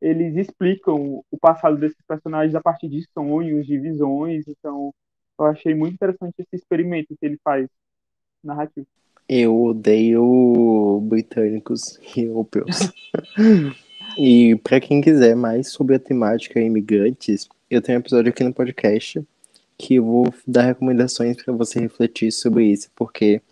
[0.00, 4.46] eles explicam o passado desses personagens a partir de sonhos, de visões.
[4.48, 4.94] Então,
[5.38, 7.68] eu achei muito interessante esse experimento que ele faz
[8.42, 8.86] narrativo.
[9.28, 12.92] Eu odeio britânicos e europeus.
[14.16, 18.52] e para quem quiser mais sobre a temática imigrantes, eu tenho um episódio aqui no
[18.52, 19.22] podcast
[19.78, 23.42] que eu vou dar recomendações para você refletir sobre isso, porque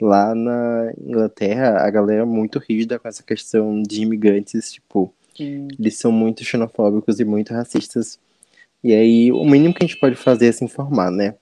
[0.00, 5.68] lá na Inglaterra a galera é muito rígida com essa questão de imigrantes, tipo, Sim.
[5.78, 8.18] eles são muito xenofóbicos e muito racistas.
[8.84, 11.34] E aí o mínimo que a gente pode fazer é se informar, né?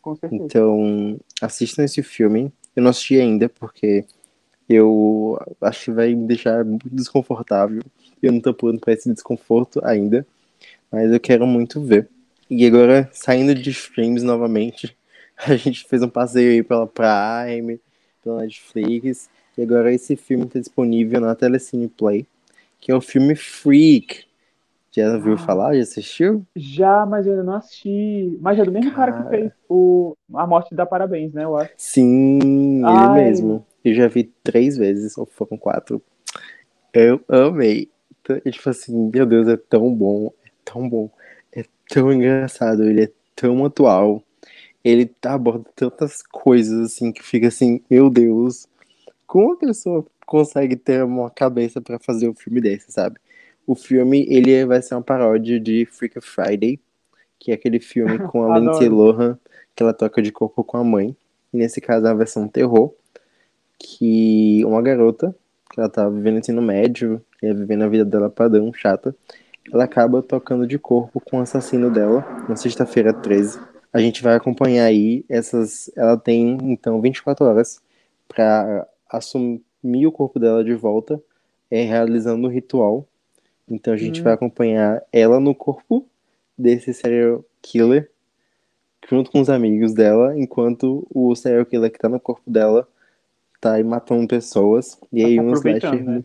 [0.00, 0.42] Com certeza.
[0.42, 2.50] Então, assistam esse filme.
[2.74, 4.06] Eu não assisti ainda porque
[4.66, 7.82] eu acho que vai me deixar muito desconfortável.
[8.22, 10.26] Eu não tô pronto para esse desconforto ainda,
[10.90, 12.08] mas eu quero muito ver.
[12.48, 14.96] E agora, saindo de streams novamente,
[15.36, 17.78] a gente fez um passeio aí pela Prime,
[18.24, 22.26] pela Netflix, e agora esse filme está disponível na Telecine Play,
[22.80, 24.24] que é o filme Freak.
[24.90, 25.74] Já viu ah, falar?
[25.74, 26.46] Já assistiu?
[26.56, 28.36] Já, mas eu ainda não assisti.
[28.40, 31.44] Mas é do mesmo cara, cara que fez o A Morte dá Parabéns, né?
[31.44, 31.72] Eu acho.
[31.76, 32.96] Sim, Ai.
[32.96, 33.66] ele mesmo.
[33.84, 36.02] Eu já vi três vezes, ou foram quatro.
[36.92, 37.90] Eu amei.
[38.50, 41.10] Tipo assim, meu Deus, é tão bom, é tão bom
[41.88, 44.22] tão engraçado, ele é tão atual.
[44.84, 48.68] Ele aborda tantas coisas assim que fica assim, meu Deus,
[49.26, 53.18] como a pessoa consegue ter uma cabeça para fazer um filme desse, sabe?
[53.68, 56.80] O filme, ele vai ser uma paródia de Freak Friday,
[57.38, 59.38] que é aquele filme com a Lindsay Lohan,
[59.76, 61.14] que ela toca de corpo com a mãe.
[61.52, 62.94] E nesse caso é a versão terror,
[63.78, 65.36] que uma garota,
[65.70, 69.14] que ela tá vivendo ensino médio, e é vivendo a vida dela padrão, chata,
[69.70, 73.60] ela acaba tocando de corpo com o assassino dela na sexta-feira 13.
[73.92, 75.90] A gente vai acompanhar aí essas.
[75.94, 77.82] Ela tem então 24 horas
[78.26, 81.20] para assumir o corpo dela de volta,
[81.70, 83.06] é, realizando o ritual.
[83.70, 84.24] Então a gente hum.
[84.24, 86.06] vai acompanhar ela no corpo
[86.56, 88.10] desse serial killer,
[89.08, 92.86] junto com os amigos dela, enquanto o serial killer que tá no corpo dela
[93.60, 94.98] tá aí matando pessoas.
[95.12, 96.04] E tá aí um slasher.
[96.04, 96.24] Né?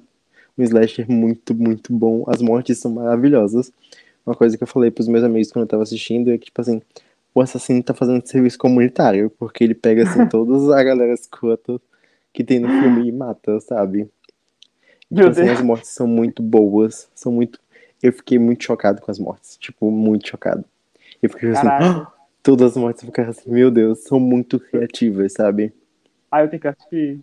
[0.57, 2.23] um slasher muito, muito bom.
[2.27, 3.71] As mortes são maravilhosas.
[4.25, 6.61] Uma coisa que eu falei pros meus amigos quando eu tava assistindo é que, tipo
[6.61, 6.81] assim,
[7.33, 11.79] o assassino tá fazendo serviço comunitário, porque ele pega, assim, todas a galera escrota
[12.31, 14.09] que tem no filme e mata, sabe?
[15.13, 17.59] Tipo assim, as mortes são muito boas, são muito...
[18.01, 20.65] Eu fiquei muito chocado com as mortes, tipo, muito chocado.
[21.21, 22.11] Eu fiquei assim, ah!
[22.41, 25.73] todas as mortes ficaram assim, meu Deus, são muito criativas, sabe?
[26.29, 27.19] Ah, eu tenho que assistir.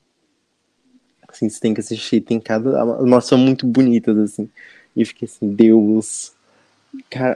[1.29, 2.79] Assim, você tem que assistir, tem cada.
[2.79, 4.49] Elas são muito bonitas, assim.
[4.97, 6.33] E fiquei assim, Deus.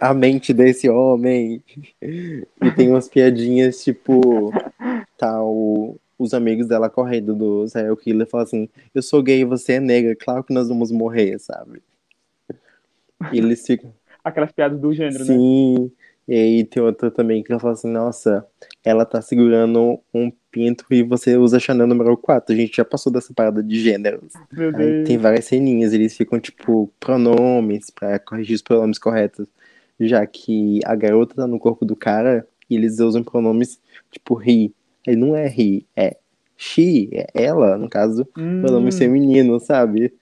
[0.01, 1.63] A mente desse homem.
[2.01, 4.53] E tem umas piadinhas, tipo.
[5.27, 9.81] O, os amigos dela correndo do serial killer falam assim: Eu sou gay você é
[9.81, 11.83] negra, claro que nós vamos morrer, sabe?
[13.33, 13.93] E eles ficam.
[14.23, 15.33] Aquelas piadas do gênero, Sim.
[15.33, 15.79] né?
[15.79, 15.93] Sim.
[16.27, 18.47] E aí tem outra também que ela fala assim, nossa,
[18.83, 22.55] ela tá segurando um pinto e você usa Chanel número 4.
[22.55, 24.33] A gente já passou dessa parada de gêneros.
[25.05, 29.47] Tem várias ceninhas, eles ficam, tipo, pronomes pra corrigir os pronomes corretos.
[30.01, 33.79] Já que a garota tá no corpo do cara e eles usam pronomes,
[34.11, 34.73] tipo, he.
[35.07, 36.17] Aí não é he, é
[36.57, 38.61] she, é ela, no caso, hum.
[38.61, 40.15] pronome feminino, sabe?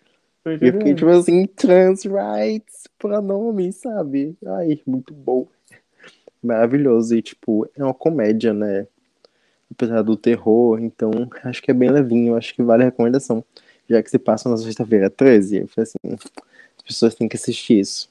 [0.44, 4.36] E eu fiquei, tipo assim, trans rights, pronomes, sabe?
[4.44, 5.46] Ai, muito bom
[6.42, 7.16] maravilhoso.
[7.16, 8.86] E, tipo, é uma comédia, né?
[9.70, 11.10] Apesar do terror, então
[11.44, 13.42] acho que é bem levinho, acho que vale a recomendação.
[13.88, 16.14] Já que se passa na sexta-feira 13, eu falei assim,
[16.76, 18.10] as pessoas têm que assistir isso.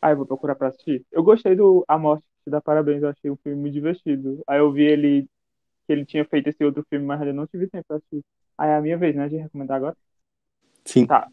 [0.00, 1.04] Ah, eu vou procurar pra assistir.
[1.12, 4.40] Eu gostei do A Morte te dá parabéns, eu achei um filme muito divertido.
[4.46, 5.22] Aí eu vi ele
[5.84, 8.24] que ele tinha feito esse outro filme, mas eu não tive tempo pra assistir.
[8.56, 9.96] Aí é a minha vez, né, de recomendar agora?
[10.84, 11.06] Sim.
[11.06, 11.28] Tá.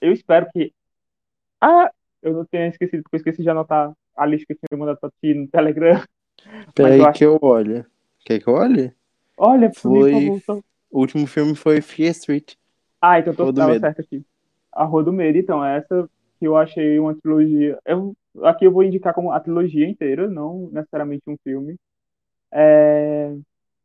[0.00, 0.72] Eu espero que.
[1.60, 1.90] Ah,
[2.22, 4.98] eu não tenha esquecido, porque eu esqueci de anotar a lista que eu tinha mandado
[4.98, 6.02] pra ti no Telegram.
[6.74, 7.84] Peraí que eu olho.
[8.24, 8.92] Quer que eu olhe?
[9.36, 10.40] Olha, foi...
[10.40, 12.54] Favor, O último filme foi Fear Street.
[13.00, 14.24] Ah, então tô tava certo aqui.
[14.72, 17.78] A Rua do Medo, então, essa que eu achei uma trilogia.
[17.84, 21.76] Eu, aqui eu vou indicar como a trilogia inteira, não necessariamente um filme.
[22.52, 23.36] É,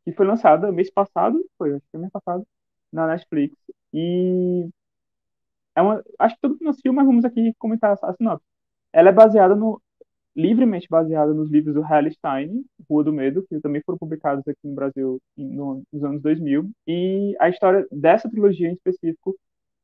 [0.04, 2.46] que foi lançada mês passado, foi, acho que mês passado,
[2.92, 3.56] na Netflix.
[3.92, 4.68] E
[5.74, 8.46] é uma, acho que todo mundo assistiu, mas vamos aqui comentar a sinopse.
[8.92, 9.80] Ela é baseada no,
[10.34, 14.60] livremente baseada nos livros do Hal Stein, Rua do Medo, que também foram publicados aqui
[14.64, 16.70] no Brasil no, nos anos 2000.
[16.86, 19.36] E a história dessa trilogia em específico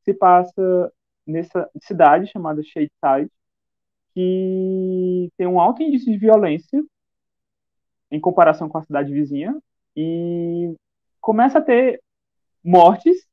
[0.05, 0.93] se passa
[1.27, 3.31] nessa cidade chamada Shadeside,
[4.15, 6.83] que tem um alto índice de violência
[8.11, 9.57] em comparação com a cidade vizinha
[9.97, 10.75] e
[11.21, 12.01] começa a ter
[12.65, 13.27] mortes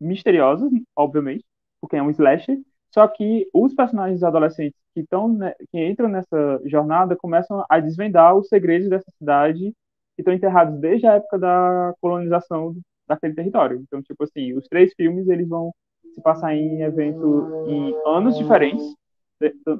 [0.00, 1.44] misteriosas, obviamente,
[1.80, 2.58] porque é um slasher,
[2.90, 8.34] só que os personagens adolescentes que estão né, que entram nessa jornada começam a desvendar
[8.36, 9.74] os segredos dessa cidade
[10.14, 12.74] que estão enterrados desde a época da colonização
[13.06, 13.80] daquele território.
[13.82, 15.72] Então, tipo assim, os três filmes eles vão
[16.14, 18.82] se passar em evento em anos diferentes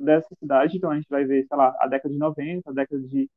[0.03, 0.77] dessa cidade.
[0.77, 3.29] Então a gente vai ver, sei lá, a década de 90, a década de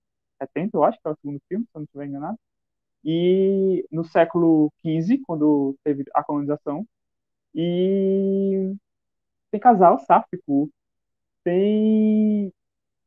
[0.41, 2.37] 70, eu acho que é o segundo filme, se eu não estiver enganado.
[3.03, 6.85] E no século XV, quando teve a colonização.
[7.55, 8.73] E
[9.51, 10.69] tem casal sáfico,
[11.43, 12.53] tem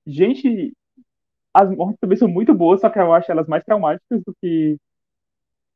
[0.06, 0.74] gente.
[1.54, 4.78] As mortes também são muito boas, só que eu acho elas mais traumáticas do que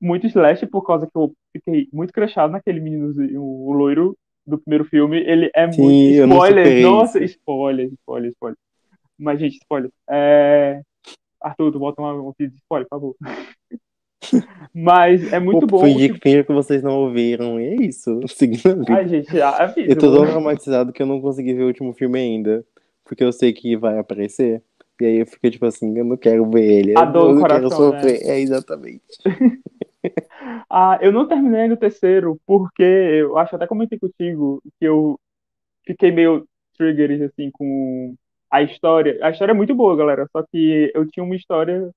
[0.01, 4.85] muito slash, por causa que eu fiquei muito crachado naquele menino, o loiro do primeiro
[4.85, 5.18] filme.
[5.18, 6.14] Ele é Sim, muito.
[6.14, 6.64] eu não Spoiler!
[6.64, 8.59] superei Nossa, spoiler, spoiler, spoiler.
[9.18, 9.90] Mas, gente, spoiler.
[10.09, 10.80] É...
[11.40, 13.16] Arthur, tu bota uma, um vídeo de spoiler, por favor.
[14.74, 15.85] Mas é muito Pô, bom.
[15.85, 17.61] Fingir, tipo- fingir que vocês não ouviram.
[17.61, 18.20] E é isso.
[18.28, 18.94] Seguindo a vida.
[18.94, 19.90] Ai, gente, avisa.
[19.90, 22.64] Eu tô tão traumatizado que eu não consegui ver o último filme ainda.
[23.04, 24.62] Porque eu sei que vai aparecer.
[25.00, 26.94] E aí eu fico tipo assim, eu não quero ver ele.
[26.96, 28.00] A dor eu não quero coração, né?
[28.00, 28.22] sofrer.
[28.28, 29.02] É, exatamente.
[30.70, 35.18] Ah, eu não terminei no terceiro, porque eu acho até comentei contigo que eu
[35.86, 38.14] fiquei meio triggered assim com
[38.50, 39.18] a história.
[39.22, 40.26] A história é muito boa, galera.
[40.32, 41.90] Só que eu tinha uma história,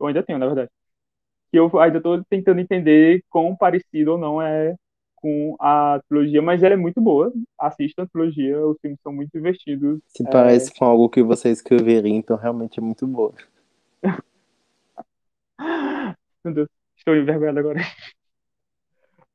[0.00, 0.70] eu ainda tenho, na verdade,
[1.50, 4.74] que eu ainda tô tentando entender quão parecido ou não é
[5.16, 7.32] com a trilogia, mas ela é muito boa.
[7.58, 10.00] Assistam a trilogia, os filmes são muito divertidos.
[10.08, 13.32] Se É, parece com algo que você escreveria, então realmente é muito boa.
[16.44, 16.68] Meu Deus,
[16.98, 17.80] estou envergonhado agora.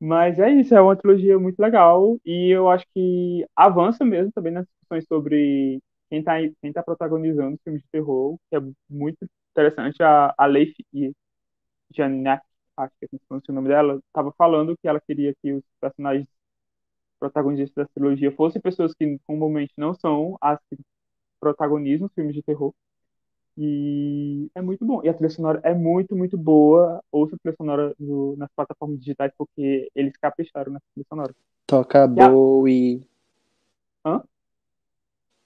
[0.00, 4.52] Mas é isso, é uma trilogia muito legal e eu acho que avança mesmo também
[4.52, 9.18] nas discussões sobre quem está quem tá protagonizando filmes de terror, que é muito
[9.52, 10.02] interessante.
[10.02, 10.74] A, a Leif
[11.94, 12.44] Janak,
[12.76, 16.28] acho que é assim o nome dela, estava falando que ela queria que os personagens
[17.20, 20.78] protagonistas da trilogia fossem pessoas que comumente não são as que
[21.40, 22.74] protagonizam filmes de terror.
[23.56, 25.00] E é muito bom.
[25.04, 27.00] E a trilha sonora é muito, muito boa.
[27.12, 31.34] Ouça a trilha sonora no- nas plataformas digitais, porque eles capricharam na trilha sonora.
[31.66, 33.06] Toca a- Bowie.
[34.04, 34.22] Hã?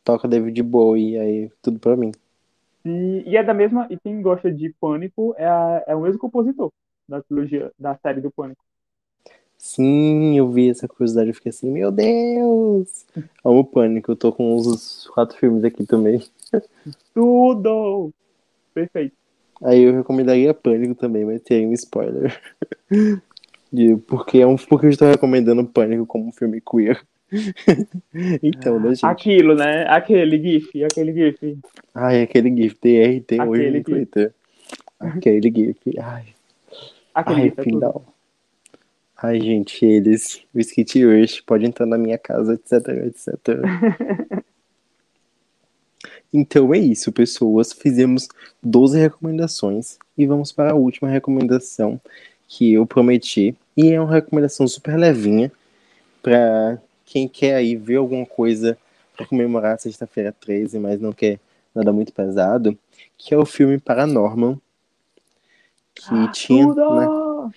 [0.05, 2.13] Toca David Bowie, aí tudo pra mim.
[2.85, 3.87] E, e é da mesma.
[3.91, 6.71] E quem gosta de Pânico é, a- é o mesmo compositor
[7.07, 8.63] da trilogia, da série do Pânico.
[9.57, 13.05] Sim, eu vi essa curiosidade, eu fiquei assim, meu Deus!
[13.45, 16.23] Amo Pânico, eu tô com uns quatro filmes aqui também.
[17.15, 18.13] Tudo!
[18.75, 19.17] Perfeito.
[19.63, 22.39] Aí eu recomendaria Pânico também, mas tem um spoiler.
[24.07, 27.03] Porque, é um, porque eu estou recomendando Pânico como um filme queer.
[28.43, 29.05] então, né, gente?
[29.05, 29.85] Aquilo, né?
[29.89, 31.59] Aquele GIF, aquele GIF.
[31.95, 33.85] Ai, aquele GIF, TRT hoje Aquele no GIF.
[33.85, 34.35] Twitter.
[34.99, 35.99] Aquele GIF.
[36.01, 36.25] Ai,
[37.15, 38.05] Aquele ai GIF é final.
[39.21, 40.43] Ai, gente, eles.
[40.55, 43.39] O Skit Rush pode entrar na minha casa, etc, etc.
[46.33, 47.73] Então é isso, pessoas.
[47.73, 48.29] Fizemos
[48.63, 52.01] 12 recomendações e vamos para a última recomendação
[52.47, 53.57] que eu prometi.
[53.77, 55.51] E é uma recomendação super levinha
[56.23, 58.77] para quem quer aí ver alguma coisa
[59.17, 61.41] para comemorar sexta-feira 13, mas não quer
[61.75, 62.77] nada muito pesado,
[63.17, 64.61] que é o filme Paranormal,
[65.95, 67.53] que tinha né, Tudo!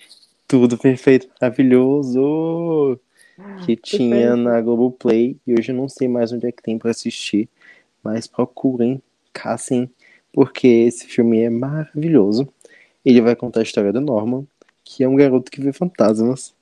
[0.48, 2.98] tudo perfeito, maravilhoso,
[3.64, 6.90] que tinha na Globoplay e hoje eu não sei mais onde é que tem para
[6.90, 7.48] assistir,
[8.02, 9.90] mas procurem, caçem,
[10.32, 12.48] porque esse filme é maravilhoso.
[13.04, 14.46] Ele vai contar a história do Norman,
[14.84, 16.54] que é um garoto que vê fantasmas.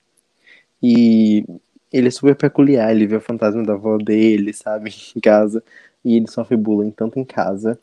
[0.82, 1.44] E
[1.92, 5.62] ele é super peculiar, ele vê o fantasma da avó dele, sabe, em casa.
[6.04, 7.78] E ele sofre bullying tanto em casa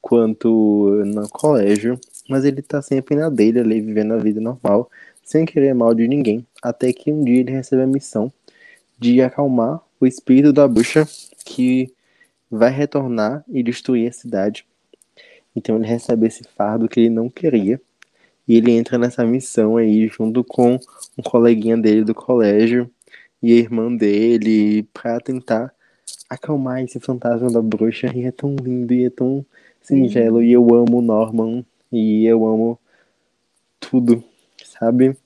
[0.00, 1.98] quanto no colégio.
[2.28, 4.90] Mas ele tá sempre na dele ali, vivendo a vida normal,
[5.22, 6.46] sem querer mal de ninguém.
[6.62, 8.32] Até que um dia ele recebe a missão
[8.98, 11.06] de acalmar o espírito da bruxa
[11.44, 11.92] que
[12.50, 14.66] vai retornar e destruir a cidade.
[15.54, 17.80] Então ele recebe esse fardo que ele não queria.
[18.48, 20.78] E ele entra nessa missão aí junto com
[21.16, 22.90] um coleguinha dele do colégio
[23.42, 25.72] e a irmã dele pra tentar
[26.28, 28.10] acalmar esse fantasma da bruxa.
[28.14, 29.44] E é tão lindo e é tão
[29.80, 30.42] singelo.
[30.42, 32.78] E eu amo Norman e eu amo
[33.78, 34.22] tudo,
[34.64, 35.16] sabe?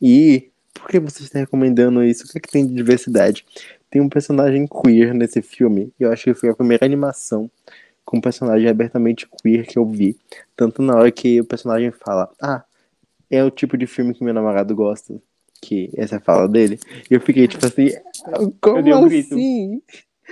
[0.00, 2.24] E por que você está recomendando isso?
[2.24, 3.44] O que é que tem de diversidade?
[3.96, 5.90] Tem um personagem queer nesse filme.
[5.98, 7.50] E eu acho que foi a primeira animação
[8.04, 10.18] com um personagem abertamente queer que eu vi.
[10.54, 12.62] Tanto na hora que o personagem fala, ah,
[13.30, 15.14] é o tipo de filme que meu namorado gosta.
[15.62, 16.78] Que essa é a fala dele.
[17.10, 17.88] E eu fiquei tipo assim,
[18.60, 19.34] como dei um grito.
[19.34, 19.82] assim?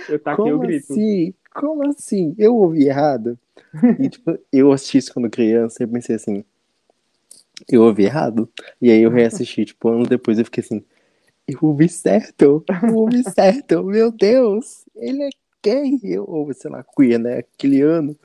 [0.09, 0.93] Eu taquei o Como grito.
[0.93, 1.33] assim?
[1.51, 2.35] como assim?
[2.37, 3.35] Eu ouvi errado?
[3.99, 6.45] E, tipo, eu assisti isso quando criança e pensei assim,
[7.67, 8.47] eu ouvi errado.
[8.79, 10.83] E aí eu reassisti, tipo, anos depois eu fiquei assim,
[11.47, 12.65] eu ouvi certo, eu
[12.95, 15.29] ouvi certo, meu Deus, ele é
[15.63, 18.15] gay, eu, ou sei lá, queer, né, aquele ano.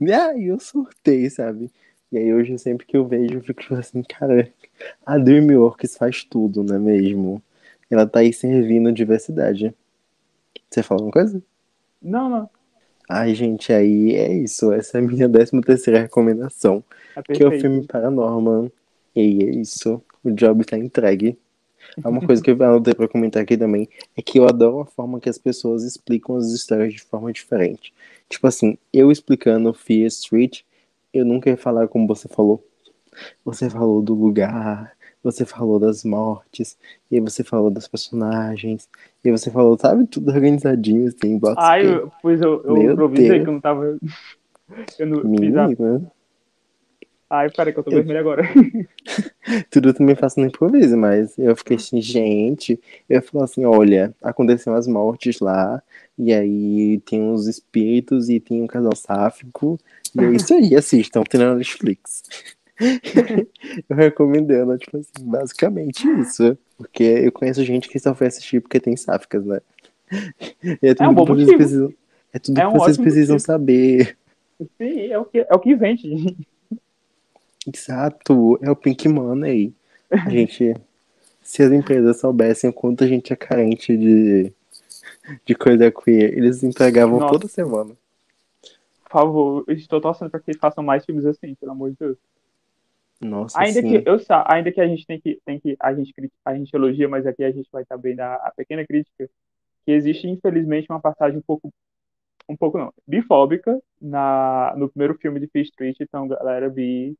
[0.00, 1.70] E aí eu surtei, sabe?
[2.10, 4.50] E aí hoje, sempre que eu vejo, eu fico tipo assim, cara,
[5.04, 7.42] a DreamWorks faz tudo, não é mesmo?
[7.90, 9.74] Ela tá aí servindo diversidade.
[10.70, 11.42] Você fala uma coisa?
[12.00, 12.50] Não, não.
[13.08, 14.70] Ai, gente, aí é isso.
[14.72, 16.84] Essa é a minha décima terceira recomendação.
[17.16, 18.70] É Que é o filme Paranorman.
[19.16, 20.02] E aí é isso.
[20.22, 21.38] O job tá entregue.
[22.02, 23.88] É uma coisa que eu anotei pra comentar aqui também.
[24.16, 27.92] É que eu adoro a forma que as pessoas explicam as histórias de forma diferente.
[28.28, 30.62] Tipo assim, eu explicando Fear Street,
[31.12, 32.64] eu nunca ia falar como você falou.
[33.44, 36.76] Você falou do lugar, você falou das mortes,
[37.10, 38.88] e aí você falou das personagens,
[39.24, 43.42] e aí você falou, sabe, tudo organizadinho, assim, box Ai, eu, pois eu, eu improvisei
[43.42, 43.98] que eu não tava.
[44.98, 45.66] Eu não fiz a...
[47.30, 48.42] Ai, peraí que eu tô Eu- vermelho agora.
[49.70, 54.76] tudo também faço no improviso, mas eu fiquei assim, gente, eu falo assim, olha, aconteceram
[54.76, 55.82] as mortes lá,
[56.18, 59.78] e aí tem uns espíritos e tem um casal sáfico,
[60.18, 62.22] e é isso aí, assistam, tem na Netflix.
[63.88, 66.56] eu recomendando, tipo assim, basicamente isso.
[66.76, 69.60] Porque eu conheço gente que só foi assistir porque tem sáficas, né?
[70.80, 71.56] É tudo um bom que vocês motivo.
[71.58, 71.94] precisam.
[72.32, 73.46] É tudo É que um vocês ótimo precisam motivo.
[73.46, 74.16] saber.
[74.78, 76.36] Sim, é o que, é o que vende.
[77.74, 79.74] Exato, é o Pink Money.
[80.10, 80.74] A gente,
[81.42, 84.52] se as empresas soubessem o quanto a gente é carente de,
[85.44, 87.32] de coisa queer, eles entregavam Nossa.
[87.32, 87.94] toda semana.
[89.04, 92.18] Por favor, eu estou torcendo para que façam mais filmes assim, pelo amor de Deus.
[93.20, 93.88] Nossa, Ainda sim.
[93.88, 94.16] que eu
[94.46, 96.14] ainda que a gente tem que tem que a gente
[96.44, 99.28] a gente elogia, mas aqui a gente vai também dar a pequena crítica
[99.84, 101.72] que existe infelizmente uma passagem um pouco
[102.48, 107.16] um pouco não, bifóbica na no primeiro filme de Fear Street, então galera bi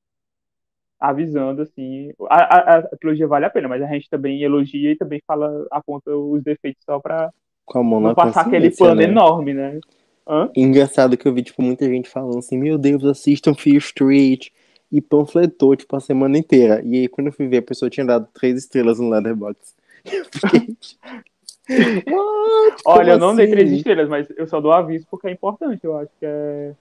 [0.99, 4.97] avisando assim, a, a, a trilogia vale a pena, mas a gente também elogia e
[4.97, 7.33] também fala aponta os defeitos só para
[7.75, 9.05] não passar aquele pano né?
[9.05, 9.79] enorme, né?
[10.27, 10.51] Hã?
[10.55, 14.49] Engraçado que eu vi, tipo, muita gente falando assim, meu Deus, assistam Fear Street.
[14.91, 16.81] E panfletou, tipo, a semana inteira.
[16.83, 19.75] E aí, quando eu fui ver, a pessoa tinha dado três estrelas no Letterboxd.
[20.33, 20.77] Fiquei...
[22.87, 23.55] Olha, eu não dei assim?
[23.55, 26.73] três estrelas, mas eu só dou aviso porque é importante, eu acho que é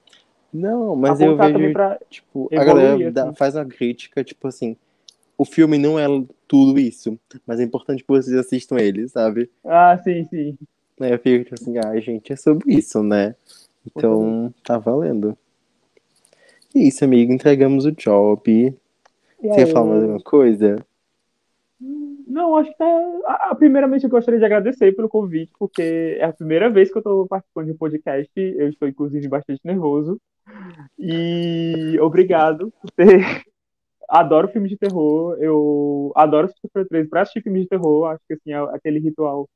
[0.54, 3.36] Não, mas eu vejo, pra tipo, a evoluir, galera dá- assim.
[3.36, 4.76] faz uma crítica, tipo assim,
[5.38, 6.06] o filme não é
[6.48, 9.50] tudo isso, mas é importante que vocês assistam ele, sabe?
[9.64, 10.58] Ah, sim, sim.
[11.00, 13.36] Aí eu fico tipo assim, ah, gente, é sobre isso, né?
[13.86, 15.38] Então, tá valendo.
[16.74, 18.50] E isso, amigo, entregamos o job.
[18.50, 18.74] E
[19.48, 20.76] Você aí, falar mais alguma coisa?
[22.28, 22.86] Não, acho que tá.
[23.26, 27.00] a- Primeiramente, eu gostaria de agradecer pelo convite, porque é a primeira vez que eu
[27.00, 28.30] estou participando de um podcast.
[28.36, 30.20] Eu estou, inclusive, bastante nervoso.
[31.00, 33.20] E obrigado por ter.
[34.10, 35.36] Adoro filmes de terror.
[35.38, 38.06] Eu adoro Sexta-feira 13 para assistir filmes de terror.
[38.06, 39.50] Acho que assim, é aquele ritual.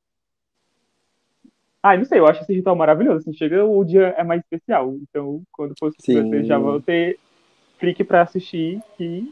[1.82, 3.20] Ah, não sei, eu acho esse ritual maravilhoso.
[3.20, 4.94] Assim, chega o dia é mais especial.
[5.02, 7.18] Então, quando for Sexta-feira 13, já vou ter
[7.80, 8.82] clique para assistir.
[9.00, 9.32] E,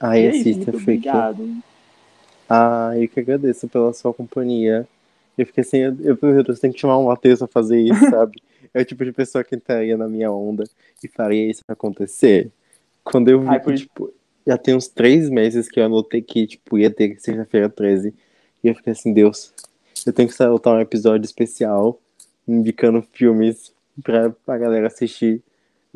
[0.00, 1.08] Ai, e é isso, assista, muito Freak.
[1.08, 1.56] obrigado.
[2.48, 4.86] Ah, eu que agradeço pela sua companhia.
[5.36, 8.42] Eu fiquei assim, eu, eu, Deus, tem que chamar um Matheus pra fazer isso, sabe?
[8.72, 10.64] É o tipo de pessoa que entraria na minha onda
[11.02, 12.50] e faria isso acontecer.
[13.04, 14.14] Quando eu vi Ai, que, por- tipo,
[14.46, 18.14] já tem uns três meses que eu anotei que, tipo, ia ter sexta-feira 13.
[18.62, 19.52] E eu fiquei assim, Deus,
[20.06, 22.00] eu tenho que soltar um episódio especial
[22.46, 23.72] indicando filmes
[24.02, 25.42] pra, pra galera assistir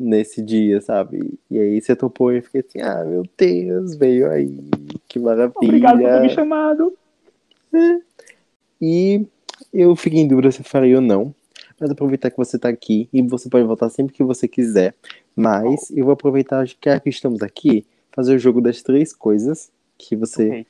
[0.01, 1.39] nesse dia, sabe?
[1.49, 4.57] E aí você topou e eu fiquei assim, ah, meu Deus, veio aí,
[5.07, 5.53] que maravilha.
[5.55, 6.93] Obrigado por ter me chamado.
[8.81, 9.25] E
[9.71, 11.33] eu fiquei em dúvida se faria ou não.
[11.79, 14.93] Mas aproveitar que você tá aqui e você pode voltar sempre que você quiser.
[15.35, 20.47] Mas eu vou aproveitar que estamos aqui, fazer o jogo das três coisas que você
[20.47, 20.67] Ok.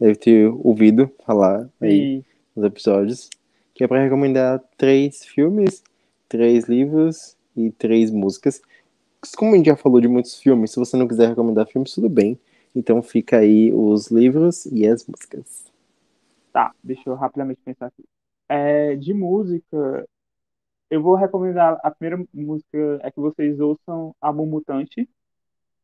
[0.00, 2.24] deve ter ouvido falar aí E
[2.56, 3.30] nos episódios.
[3.74, 5.82] Que é pra recomendar três filmes,
[6.28, 8.60] três livros e três músicas.
[9.36, 12.08] Como a gente já falou de muitos filmes, se você não quiser recomendar filmes, tudo
[12.08, 12.38] bem.
[12.74, 15.70] Então fica aí os livros e as músicas.
[16.52, 18.04] Tá, deixa eu rapidamente pensar aqui.
[18.48, 20.06] É, de música,
[20.90, 25.08] eu vou recomendar a primeira música é que vocês ouçam a Mutante,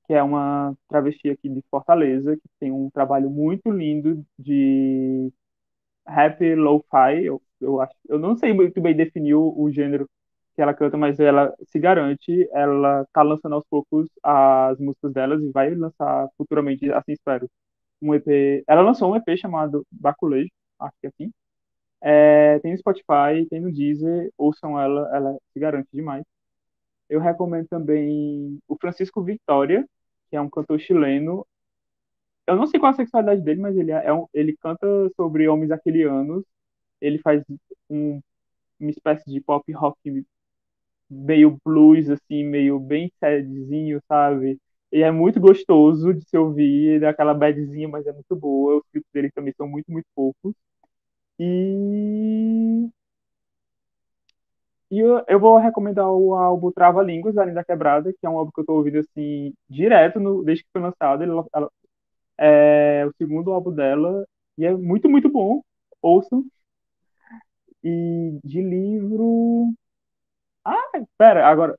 [0.07, 5.33] que é uma travesti aqui de Fortaleza, que tem um trabalho muito lindo de
[6.07, 7.25] rap lo-fi.
[7.25, 10.09] Eu, eu acho, eu não sei muito bem definir o gênero
[10.57, 12.49] que ela canta, mas ela se garante.
[12.53, 17.49] Ela tá lançando aos poucos as músicas delas e vai lançar futuramente, assim espero,
[18.03, 18.65] um EP.
[18.69, 20.51] Ela lançou um EP chamado Baculejo,
[20.81, 21.33] acho que é assim.
[22.03, 26.25] É, tem no Spotify, tem no Deezer, ouçam ela, ela se garante demais.
[27.09, 29.87] Eu recomendo também o Francisco Victoria,
[30.31, 31.47] que é um cantor chileno.
[32.47, 34.87] Eu não sei qual a sexualidade dele, mas ele, é um, ele canta
[35.17, 36.45] sobre homens aquilianos.
[37.01, 37.43] Ele faz
[37.91, 38.21] um,
[38.81, 39.99] uma espécie de pop rock
[41.11, 44.59] meio blues, assim, meio bem sadzinho, sabe?
[44.93, 48.77] E é muito gostoso de se ouvir, aquela badzinha, mas é muito boa.
[48.79, 50.55] Os clipes dele também são muito, muito fofos.
[51.39, 52.91] E
[54.91, 58.39] e eu, eu vou recomendar o álbum Trava Línguas, da Linda Quebrada, que é um
[58.39, 61.23] álbum que eu tô ouvindo, assim, direto no, desde que foi lançado.
[61.23, 61.71] Ele, ela,
[62.39, 64.27] é o segundo álbum dela,
[64.59, 65.63] e é muito, muito bom.
[66.03, 66.45] Ouçam.
[67.83, 69.73] E de livro.
[70.67, 71.77] Ah, pera, agora.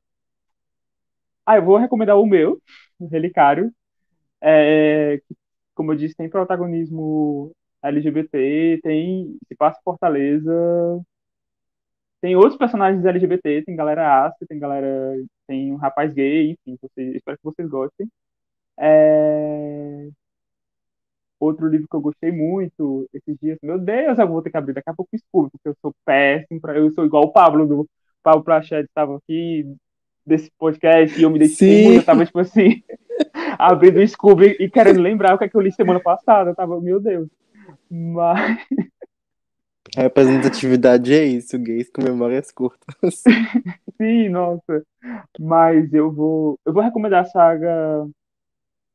[1.46, 2.62] Ah, eu vou recomendar o meu,
[3.00, 3.74] o Relicário.
[4.42, 5.22] É,
[5.76, 10.52] como eu disse, tem protagonismo LGBT, tem se passa Fortaleza,
[12.22, 14.88] tem outros personagens LGBT, tem galera ácida, tem galera.
[15.48, 18.10] Tem um rapaz gay, enfim, vocês, espero que vocês gostem.
[18.80, 20.10] É...
[21.40, 24.74] Outro livro que eu gostei muito esses dias, meu Deus, eu vou ter que abrir
[24.74, 26.76] daqui a pouco o Scooby, porque eu sou péssimo, pra...
[26.78, 27.88] eu sou igual o Pablo do
[28.28, 29.74] Pablo Prachete estava aqui
[30.26, 32.84] desse podcast e eu me identifiquei muito, eu tava tipo assim,
[33.58, 36.56] abrindo o Scooby e querendo lembrar o que, é que eu li semana passada, eu
[36.56, 37.30] tava, meu Deus.
[37.90, 38.60] Mas
[39.96, 43.24] a representatividade é isso, gays com memórias curtas.
[43.96, 44.84] Sim, nossa.
[45.40, 48.06] Mas eu vou, eu vou recomendar a saga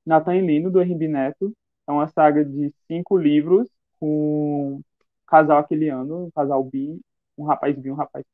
[0.05, 1.55] Nathan Lino, do Henrique Neto.
[1.89, 3.67] É uma saga de cinco livros
[3.99, 4.83] com um
[5.27, 7.01] casal aquiliano, um casal bi,
[7.39, 8.27] um rapaz bi, um rapaz.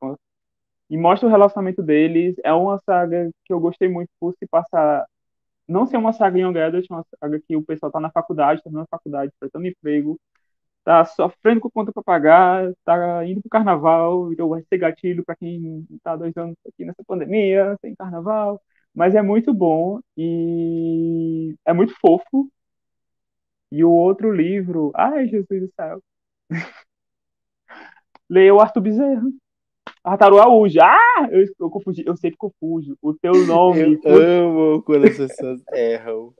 [0.90, 2.36] E mostra o relacionamento deles.
[2.44, 5.06] É uma saga que eu gostei muito por se passar.
[5.68, 8.70] Não ser uma saga Young Adult, uma saga que o pessoal tá na faculdade, tá
[8.70, 10.18] na faculdade, tentando emprego,
[10.84, 15.36] tá sofrendo com conta para pagar, tá indo pro carnaval, então vai ser gatilho para
[15.36, 18.60] quem tá dois anos aqui nessa pandemia, sem carnaval.
[18.94, 22.50] Mas é muito bom e é muito fofo.
[23.70, 26.02] E o outro livro, ai Jesus do céu.
[28.28, 29.22] Leia o Arthur Bezerra.
[30.08, 30.44] Tartaruga
[30.82, 31.28] Ah!
[31.30, 32.96] Eu, eu confundi, eu sempre confuso.
[33.02, 34.00] O teu nome.
[34.02, 36.32] Eu amo quando as pessoas erram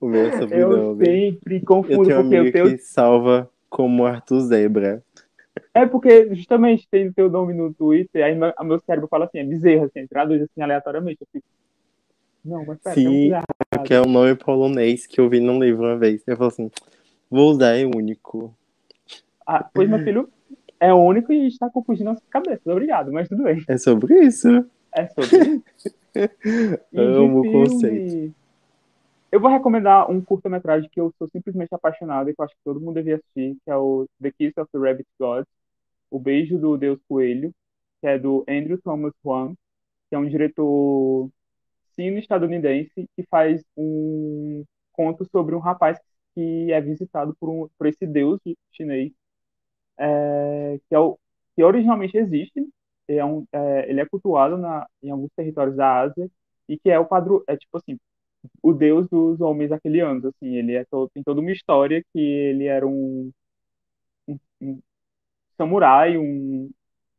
[0.00, 1.06] o meu sobrenome.
[1.06, 2.66] Eu sempre confundo eu tenho porque o teu.
[2.66, 5.02] que salva como Arthur Zebra.
[5.72, 9.38] É porque justamente tem o teu nome no Twitter, aí meu, meu cérebro fala assim,
[9.38, 11.18] é bezerra, assim, traduz assim aleatoriamente.
[11.20, 11.46] Eu fico,
[12.44, 13.30] não, mas pera, Sim,
[13.70, 16.22] porque é um nome polonês que eu vi num livro uma vez.
[16.26, 16.70] Eu falo assim,
[17.30, 18.54] vou usar, é único.
[19.46, 20.28] Ah, pois meu filho
[20.80, 22.66] é único e está confundindo nossas cabeças.
[22.66, 23.62] Obrigado, mas tudo bem.
[23.68, 24.48] É sobre isso.
[24.92, 25.94] É sobre isso.
[26.94, 28.34] Amo o conceito.
[29.32, 32.62] Eu vou recomendar um curta-metragem que eu sou simplesmente apaixonado e que eu acho que
[32.64, 35.44] todo mundo devia assistir, que é o The Kiss of the Rabbit God,
[36.08, 37.52] O Beijo do Deus Coelho,
[38.00, 39.56] que é do Andrew Thomas Hwang,
[40.08, 41.28] que é um diretor
[41.96, 45.98] sino-estadunidense que faz um conto sobre um rapaz
[46.34, 48.40] que é visitado por, um, por esse deus
[48.72, 49.12] chinês,
[49.98, 51.18] é, que, é o,
[51.56, 52.66] que originalmente existe,
[53.08, 56.30] é um, é, ele é cultuado na, em alguns territórios da Ásia,
[56.68, 57.98] e que é o padrão, é tipo assim,
[58.62, 62.86] o deus dos homens aquelianos, assim, ele é tem toda uma história que ele era
[62.86, 63.30] um,
[64.28, 64.80] um, um
[65.56, 66.70] samurai, um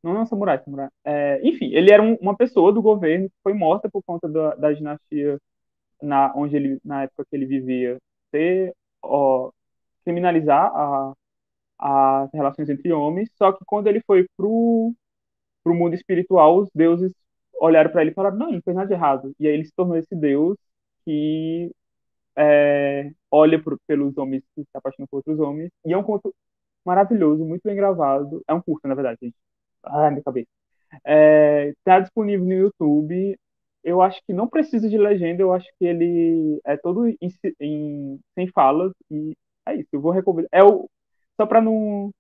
[0.06, 0.90] não, não samurai, samurai.
[1.04, 4.56] É, enfim, ele era um, uma pessoa do governo que foi morta por conta da,
[4.56, 5.40] da dinastia
[6.02, 7.98] na onde ele na época que ele vivia
[8.32, 9.52] ter ó,
[10.04, 11.14] criminalizar a,
[11.86, 14.94] as relações entre homens, só que quando ele foi pro
[15.64, 17.14] pro mundo espiritual, os deuses
[17.60, 19.34] olharam para ele e falaram: "Não, ele não fez nada de errado".
[19.40, 20.58] E aí ele se tornou esse deus
[21.06, 21.72] que
[22.38, 25.72] é, olha por, pelos homens que se apaixonam por outros homens.
[25.86, 26.34] E é um conto
[26.86, 28.44] maravilhoso, muito bem gravado.
[28.48, 29.36] É um curto, na verdade, gente.
[29.86, 30.48] Ai, minha cabeça.
[31.06, 33.38] É, tá disponível no YouTube.
[33.84, 37.18] Eu acho que não precisa de legenda, eu acho que ele é todo em,
[37.62, 38.92] em, sem falas.
[39.12, 39.36] E
[39.68, 40.50] é isso, eu vou recomendar.
[40.54, 40.90] É o,
[41.36, 42.12] só para não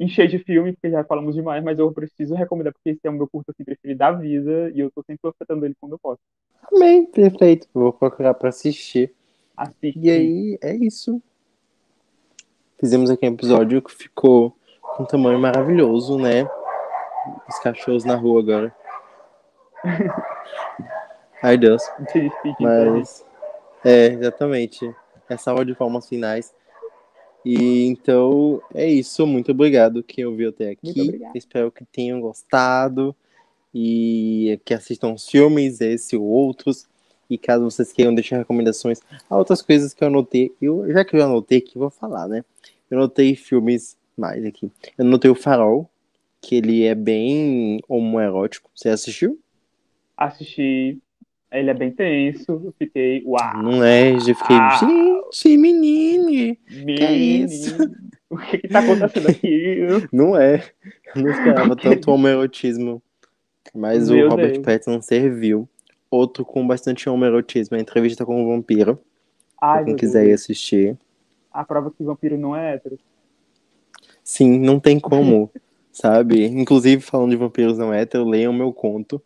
[0.00, 3.12] encher de filme, porque já falamos demais, mas eu preciso recomendar, porque esse é o
[3.12, 6.20] meu curto assim, preferido da vida e eu tô sempre ofertando ele quando eu posso.
[6.72, 7.68] Amém, perfeito.
[7.72, 9.12] Vou procurar para assistir.
[9.56, 9.98] Assiste.
[10.00, 11.22] E aí, é isso.
[12.78, 16.48] Fizemos aqui um episódio que ficou com um tamanho maravilhoso, né?
[17.48, 18.76] Os cachorros na rua agora.
[21.42, 21.82] Ai, Deus.
[22.58, 23.24] Mas,
[23.84, 24.94] é, exatamente.
[25.28, 26.54] É salva de formas finais.
[27.44, 29.26] E então é isso.
[29.26, 31.20] Muito obrigado quem ouviu até aqui.
[31.34, 33.14] Espero que tenham gostado
[33.74, 36.86] e que assistam os filmes, esse ou outros.
[37.28, 41.16] E caso vocês queiram deixar recomendações a outras coisas que eu anotei, eu, já que
[41.16, 42.44] eu anotei aqui, vou falar, né?
[42.90, 44.70] Eu anotei filmes mais aqui.
[44.98, 45.88] Eu anotei o Farol,
[46.42, 48.70] que ele é bem homoerótico.
[48.74, 49.40] Você assistiu?
[50.14, 50.98] Assisti.
[51.52, 52.52] Ele é bem tenso.
[52.52, 53.22] Eu fiquei.
[53.26, 53.62] Uau!
[53.62, 54.18] Não é?
[54.18, 54.56] Já fiquei.
[54.56, 54.78] Ah.
[55.32, 56.58] Gente, menine!
[56.70, 57.76] Menino, isso?
[58.30, 59.86] O que que tá acontecendo aqui?
[60.10, 60.64] Não é.
[61.14, 63.02] Eu não esperava tanto homoerotismo.
[63.74, 64.64] Mas o Meu Robert Deus.
[64.64, 65.68] Pattinson serviu.
[66.10, 68.98] Outro com bastante homoerotismo, a entrevista com o vampiro.
[69.60, 70.42] Ai, quem quiser ir Deus.
[70.42, 70.98] assistir.
[71.50, 72.98] A prova que vampiro não é hétero.
[74.24, 75.50] Sim, não tem como,
[75.92, 76.46] sabe?
[76.46, 79.22] Inclusive, falando de vampiros não hétero, leiam meu conto.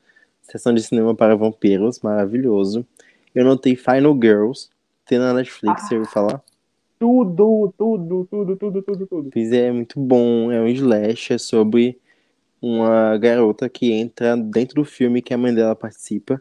[0.51, 2.87] Sessão de cinema para vampiros, maravilhoso.
[3.35, 4.69] Eu notei Final Girls,
[5.05, 5.87] tem na Netflix, Ah.
[5.87, 6.43] você ouviu falar?
[6.99, 9.31] Tudo, tudo, tudo, tudo, tudo, tudo.
[9.33, 10.51] Pois é, muito bom.
[10.51, 11.99] É um slash, é sobre
[12.61, 16.41] uma garota que entra dentro do filme que a mãe dela participa,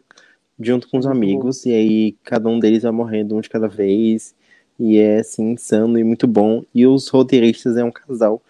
[0.58, 3.68] junto com os Muito amigos, e aí cada um deles vai morrendo um de cada
[3.68, 4.34] vez.
[4.78, 6.62] E é assim, insano e muito bom.
[6.74, 8.42] E os roteiristas é um casal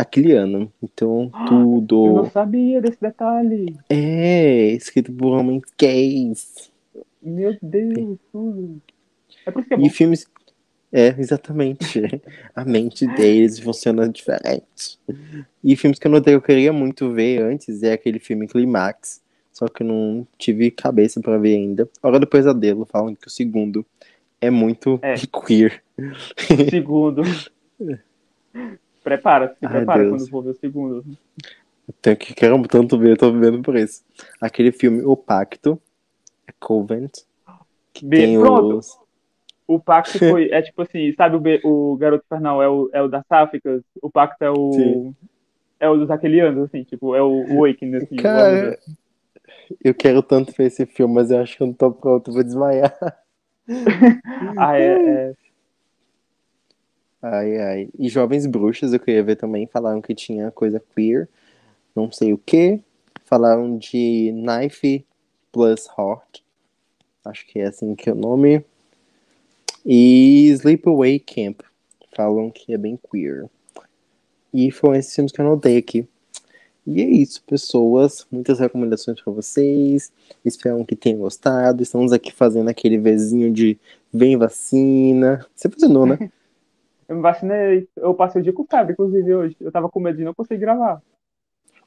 [0.00, 0.72] aquiliano.
[0.82, 3.76] Então, Eu não tudo sabia desse detalhe.
[3.88, 6.70] é escrito por homens gays.
[7.22, 8.80] Meu Deus, tudo.
[9.44, 9.86] É por isso que é bom.
[9.86, 10.26] E filmes.
[10.90, 12.00] É, exatamente.
[12.54, 14.98] A mente deles funciona diferente.
[15.62, 19.20] E filmes que eu notei que eu queria muito ver antes é aquele filme Climax.
[19.52, 21.88] Só que eu não tive cabeça pra ver ainda.
[22.02, 23.84] Hora do Pesadelo, falam que o segundo
[24.40, 25.14] é muito É.
[25.46, 25.82] queer.
[26.70, 27.22] Segundo.
[29.08, 30.06] Prepara, se Ai, prepara Deus.
[30.06, 31.04] quando for ver o segundo.
[31.88, 34.02] Então, que quero tanto ver, eu tô vendo por isso.
[34.40, 35.80] Aquele filme O Pacto,
[36.46, 37.12] é Covent,
[37.92, 38.78] que Bem, tem pronto.
[38.78, 38.98] os.
[39.66, 43.02] O pacto foi, é tipo assim, sabe o, be- o Garoto Infernal é o, é
[43.02, 43.82] o das Áfricas?
[44.02, 44.74] O pacto é o.
[44.74, 45.14] Sim.
[45.80, 48.16] É o dos aquelianos, assim, tipo, é o, o Awakening, assim.
[48.22, 48.78] Cara,
[49.82, 52.34] eu quero tanto ver esse filme, mas eu acho que eu não tô pronto, eu
[52.34, 52.96] vou desmaiar.
[54.56, 55.47] Ah, é, é.
[57.20, 57.88] Ai, ai.
[57.98, 59.66] E Jovens Bruxas eu queria ver também.
[59.66, 61.28] Falaram que tinha coisa queer.
[61.94, 62.80] Não sei o que.
[63.24, 65.04] Falaram de Knife
[65.50, 66.42] plus Heart.
[67.24, 68.64] Acho que é assim que é o nome.
[69.84, 71.60] E Sleepaway Camp.
[72.14, 73.46] Falam que é bem queer.
[74.54, 76.06] E foram esses filmes que eu anotei aqui.
[76.86, 78.26] E é isso, pessoas.
[78.30, 80.12] Muitas recomendações para vocês.
[80.44, 81.82] Espero que tenham gostado.
[81.82, 83.76] Estamos aqui fazendo aquele vezinho de
[84.12, 85.44] vem vacina.
[85.54, 86.30] Você vacinou, né?
[87.08, 89.56] Eu me vacinei, eu passei o dia com febre, inclusive, hoje.
[89.60, 91.00] Eu tava com medo de não conseguir gravar.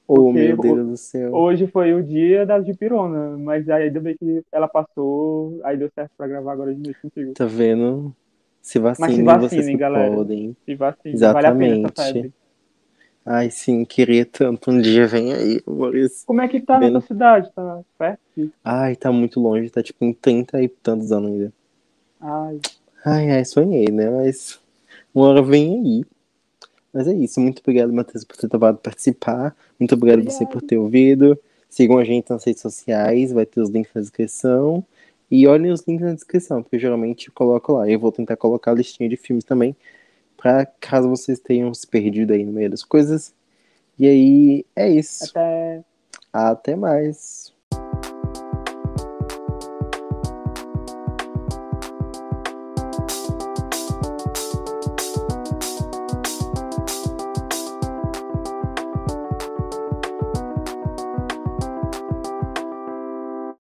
[0.08, 1.34] Oh, meu Deus do céu.
[1.34, 5.90] Hoje foi o dia da dipirona, mas aí ainda bem que ela passou, aí deu
[5.94, 7.34] certo pra gravar agora de noite contigo.
[7.34, 8.14] Tá vendo?
[8.62, 10.16] Se vacinem, se vocês vacinem, que galera.
[10.16, 10.56] podem.
[10.68, 11.94] E vale pena essa Exatamente.
[11.96, 12.34] febre.
[13.26, 14.72] Ai, sim, queria tanto.
[14.72, 16.24] Um dia vem aí, amores.
[16.26, 17.52] Como é que tá na Bem- tua cidade?
[17.54, 18.52] Tá perto?
[18.64, 21.54] Ai, tá muito longe, tá tipo em 30 e tantos anos ainda.
[22.20, 22.60] Ai,
[23.06, 24.10] Ai, ai, sonhei, né?
[24.10, 24.61] Mas
[25.14, 26.06] uma hora vem aí.
[26.94, 27.40] Mas é isso.
[27.40, 29.56] Muito obrigado, Matheus, por ter topado participar.
[29.80, 31.40] Muito obrigado você por ter ouvido.
[31.70, 34.84] Sigam a gente nas redes sociais, vai ter os links na descrição.
[35.30, 37.90] E olhem os links na descrição, porque geralmente eu coloco lá.
[37.90, 39.74] Eu vou tentar colocar a listinha de filmes também,
[40.36, 43.34] pra caso vocês tenham se perdido aí no meio das coisas.
[43.98, 45.30] E aí, é isso.
[45.30, 45.84] até
[46.34, 47.54] Até mais.